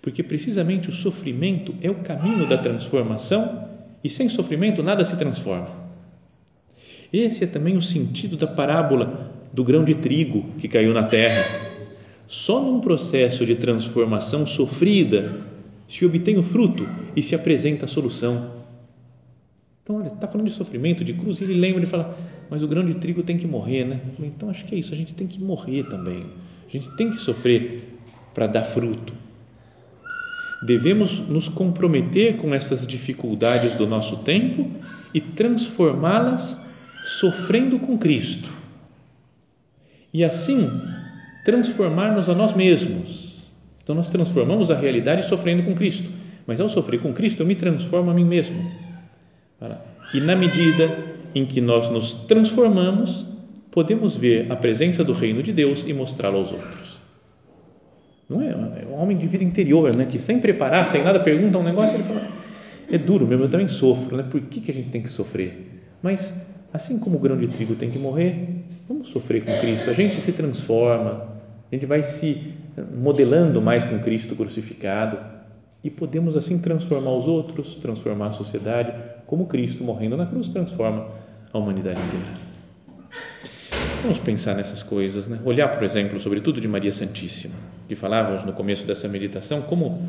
Porque 0.00 0.22
precisamente 0.22 0.88
o 0.88 0.92
sofrimento 0.92 1.74
é 1.82 1.90
o 1.90 1.96
caminho 1.96 2.46
da 2.46 2.56
transformação 2.56 3.68
e 4.02 4.08
sem 4.08 4.28
sofrimento 4.28 4.80
nada 4.80 5.04
se 5.04 5.16
transforma. 5.16 5.88
Esse 7.12 7.42
é 7.42 7.46
também 7.48 7.76
o 7.76 7.82
sentido 7.82 8.36
da 8.36 8.46
parábola 8.46 9.34
do 9.52 9.64
grão 9.64 9.82
de 9.82 9.96
trigo 9.96 10.52
que 10.60 10.68
caiu 10.68 10.94
na 10.94 11.02
terra. 11.02 11.67
Só 12.28 12.60
num 12.60 12.78
processo 12.78 13.46
de 13.46 13.56
transformação 13.56 14.46
sofrida 14.46 15.40
se 15.88 16.04
obtém 16.04 16.36
o 16.36 16.42
fruto 16.42 16.86
e 17.16 17.22
se 17.22 17.34
apresenta 17.34 17.86
a 17.86 17.88
solução. 17.88 18.52
Então, 19.82 19.96
olha, 19.96 20.08
está 20.08 20.28
falando 20.28 20.46
de 20.46 20.52
sofrimento, 20.52 21.02
de 21.02 21.14
cruz, 21.14 21.40
e 21.40 21.44
ele 21.44 21.54
lembra 21.54 21.82
e 21.82 21.86
fala: 21.86 22.14
Mas 22.50 22.62
o 22.62 22.68
grão 22.68 22.84
de 22.84 22.92
trigo 22.96 23.22
tem 23.22 23.38
que 23.38 23.46
morrer, 23.46 23.84
né? 23.84 24.02
Então, 24.20 24.50
acho 24.50 24.66
que 24.66 24.74
é 24.74 24.78
isso, 24.78 24.92
a 24.92 24.96
gente 24.96 25.14
tem 25.14 25.26
que 25.26 25.40
morrer 25.40 25.84
também. 25.84 26.26
A 26.68 26.70
gente 26.70 26.94
tem 26.96 27.10
que 27.10 27.16
sofrer 27.16 27.98
para 28.34 28.46
dar 28.46 28.64
fruto. 28.64 29.14
Devemos 30.66 31.20
nos 31.20 31.48
comprometer 31.48 32.36
com 32.36 32.54
essas 32.54 32.86
dificuldades 32.86 33.72
do 33.72 33.86
nosso 33.86 34.18
tempo 34.18 34.70
e 35.14 35.20
transformá-las 35.20 36.58
sofrendo 37.04 37.78
com 37.78 37.96
Cristo. 37.96 38.50
E 40.12 40.22
assim, 40.22 40.68
transformar-nos 41.44 42.28
a 42.28 42.34
nós 42.34 42.52
mesmos. 42.52 43.44
Então, 43.82 43.94
nós 43.94 44.08
transformamos 44.08 44.70
a 44.70 44.76
realidade 44.76 45.24
sofrendo 45.24 45.62
com 45.62 45.74
Cristo. 45.74 46.10
Mas 46.46 46.60
ao 46.60 46.68
sofrer 46.68 47.00
com 47.00 47.12
Cristo, 47.12 47.42
eu 47.42 47.46
me 47.46 47.54
transformo 47.54 48.10
a 48.10 48.14
mim 48.14 48.24
mesmo 48.24 48.56
e 50.14 50.20
na 50.20 50.36
medida 50.36 50.88
em 51.34 51.44
que 51.44 51.60
nós 51.60 51.88
nos 51.88 52.12
transformamos, 52.12 53.26
podemos 53.70 54.16
ver 54.16 54.50
a 54.50 54.56
presença 54.56 55.04
do 55.04 55.12
reino 55.12 55.42
de 55.42 55.52
Deus 55.52 55.84
e 55.86 55.92
mostrá-lo 55.92 56.38
aos 56.38 56.52
outros. 56.52 56.98
Não 58.28 58.40
é? 58.40 58.50
é 58.50 58.86
um 58.88 58.94
homem 58.94 59.16
de 59.16 59.26
vida 59.26 59.44
interior, 59.44 59.94
né? 59.94 60.06
que 60.06 60.18
sem 60.18 60.40
preparar, 60.40 60.88
sem 60.88 61.02
nada, 61.02 61.20
pergunta 61.20 61.58
um 61.58 61.62
negócio, 61.62 61.94
ele 61.94 62.04
fala, 62.04 62.26
é 62.90 62.98
duro 62.98 63.26
mesmo, 63.26 63.44
eu 63.44 63.50
também 63.50 63.68
sofro, 63.68 64.16
né? 64.16 64.22
por 64.22 64.40
que, 64.40 64.60
que 64.60 64.70
a 64.70 64.74
gente 64.74 64.90
tem 64.90 65.02
que 65.02 65.08
sofrer? 65.08 65.82
Mas, 66.02 66.46
assim 66.72 66.98
como 66.98 67.16
o 67.16 67.20
grão 67.20 67.36
de 67.36 67.48
trigo 67.48 67.74
tem 67.74 67.90
que 67.90 67.98
morrer, 67.98 68.57
vamos 68.88 69.10
sofrer 69.10 69.44
com 69.44 69.52
Cristo, 69.60 69.90
a 69.90 69.92
gente 69.92 70.16
se 70.20 70.32
transforma, 70.32 71.28
a 71.70 71.74
gente 71.74 71.86
vai 71.86 72.02
se 72.02 72.54
modelando 72.96 73.60
mais 73.60 73.84
com 73.84 73.98
Cristo 73.98 74.34
crucificado, 74.34 75.18
e 75.82 75.90
podemos 75.90 76.36
assim 76.36 76.58
transformar 76.58 77.12
os 77.12 77.28
outros, 77.28 77.76
transformar 77.76 78.28
a 78.28 78.32
sociedade, 78.32 78.92
como 79.26 79.46
Cristo 79.46 79.84
morrendo 79.84 80.16
na 80.16 80.26
cruz 80.26 80.48
transforma 80.48 81.08
a 81.52 81.58
humanidade 81.58 82.00
inteira. 82.00 82.34
Vamos 84.02 84.18
pensar 84.18 84.54
nessas 84.54 84.82
coisas, 84.82 85.28
né? 85.28 85.40
olhar, 85.44 85.68
por 85.68 85.82
exemplo, 85.82 86.18
sobretudo 86.18 86.60
de 86.60 86.68
Maria 86.68 86.92
Santíssima, 86.92 87.54
que 87.88 87.94
falávamos 87.94 88.44
no 88.44 88.52
começo 88.52 88.86
dessa 88.86 89.08
meditação, 89.08 89.62
como 89.62 90.02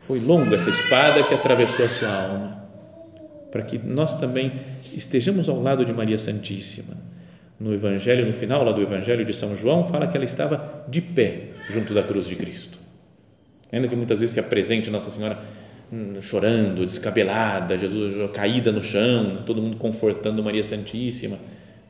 foi 0.00 0.20
longa 0.20 0.54
essa 0.54 0.70
espada 0.70 1.22
que 1.22 1.34
atravessou 1.34 1.84
a 1.84 1.88
sua 1.88 2.08
alma, 2.08 2.64
para 3.50 3.62
que 3.62 3.78
nós 3.78 4.14
também 4.16 4.52
estejamos 4.92 5.48
ao 5.48 5.60
lado 5.60 5.84
de 5.84 5.92
Maria 5.92 6.18
Santíssima. 6.18 6.96
No 7.58 7.72
Evangelho, 7.72 8.26
no 8.26 8.32
final 8.32 8.64
lá 8.64 8.72
do 8.72 8.82
Evangelho 8.82 9.24
de 9.24 9.32
São 9.32 9.56
João, 9.56 9.84
fala 9.84 10.06
que 10.06 10.16
ela 10.16 10.24
estava 10.24 10.84
de 10.88 11.00
pé 11.00 11.50
junto 11.70 11.94
da 11.94 12.02
cruz 12.02 12.26
de 12.26 12.36
Cristo 12.36 12.84
ainda 13.74 13.88
que 13.88 13.96
muitas 13.96 14.20
vezes 14.20 14.34
se 14.34 14.40
apresente 14.40 14.88
Nossa 14.90 15.10
Senhora 15.10 15.38
hum, 15.92 16.20
chorando, 16.20 16.84
descabelada, 16.84 17.76
Jesus 17.76 18.30
caída 18.32 18.70
no 18.70 18.82
chão, 18.82 19.42
todo 19.44 19.60
mundo 19.60 19.76
confortando 19.76 20.42
Maria 20.42 20.62
Santíssima, 20.62 21.38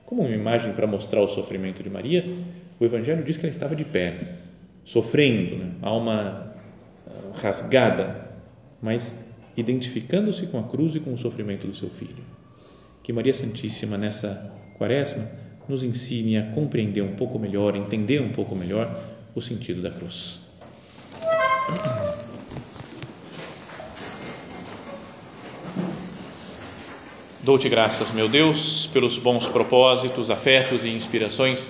como 0.06 0.22
uma 0.22 0.34
imagem 0.34 0.72
para 0.72 0.86
mostrar 0.86 1.20
o 1.20 1.28
sofrimento 1.28 1.82
de 1.82 1.90
Maria, 1.90 2.24
o 2.80 2.84
Evangelho 2.84 3.22
diz 3.22 3.36
que 3.36 3.44
ela 3.44 3.50
estava 3.50 3.76
de 3.76 3.84
pé, 3.84 4.14
sofrendo, 4.84 5.56
né? 5.56 5.72
alma 5.82 6.54
ah, 7.06 7.10
rasgada, 7.40 8.28
mas 8.80 9.24
identificando-se 9.56 10.46
com 10.46 10.58
a 10.58 10.64
cruz 10.64 10.96
e 10.96 11.00
com 11.00 11.12
o 11.12 11.18
sofrimento 11.18 11.66
do 11.66 11.74
seu 11.74 11.88
filho. 11.88 12.24
Que 13.02 13.12
Maria 13.12 13.32
Santíssima, 13.32 13.96
nessa 13.96 14.52
quaresma, 14.78 15.28
nos 15.68 15.82
ensine 15.82 16.38
a 16.38 16.50
compreender 16.52 17.02
um 17.02 17.14
pouco 17.14 17.38
melhor, 17.38 17.74
entender 17.74 18.20
um 18.20 18.30
pouco 18.30 18.54
melhor 18.54 18.94
o 19.34 19.40
sentido 19.40 19.82
da 19.82 19.90
cruz. 19.90 20.42
Dou-te 27.42 27.68
graças, 27.68 28.10
meu 28.10 28.26
Deus, 28.26 28.86
pelos 28.86 29.18
bons 29.18 29.46
propósitos, 29.48 30.30
afetos 30.30 30.84
e 30.84 30.88
inspirações 30.88 31.68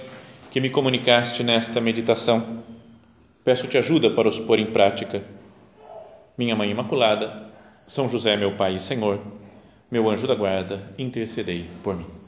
que 0.50 0.60
me 0.60 0.70
comunicaste 0.70 1.42
nesta 1.42 1.80
meditação. 1.80 2.62
Peço-te 3.44 3.76
ajuda 3.76 4.08
para 4.08 4.28
os 4.28 4.38
pôr 4.38 4.60
em 4.60 4.66
prática. 4.66 5.20
Minha 6.38 6.54
Mãe 6.54 6.70
Imaculada, 6.70 7.50
São 7.88 8.08
José, 8.08 8.36
meu 8.36 8.52
Pai 8.52 8.76
e 8.76 8.80
Senhor, 8.80 9.20
meu 9.90 10.08
anjo 10.08 10.28
da 10.28 10.34
guarda, 10.36 10.80
intercedei 10.96 11.64
por 11.82 11.96
mim. 11.96 12.23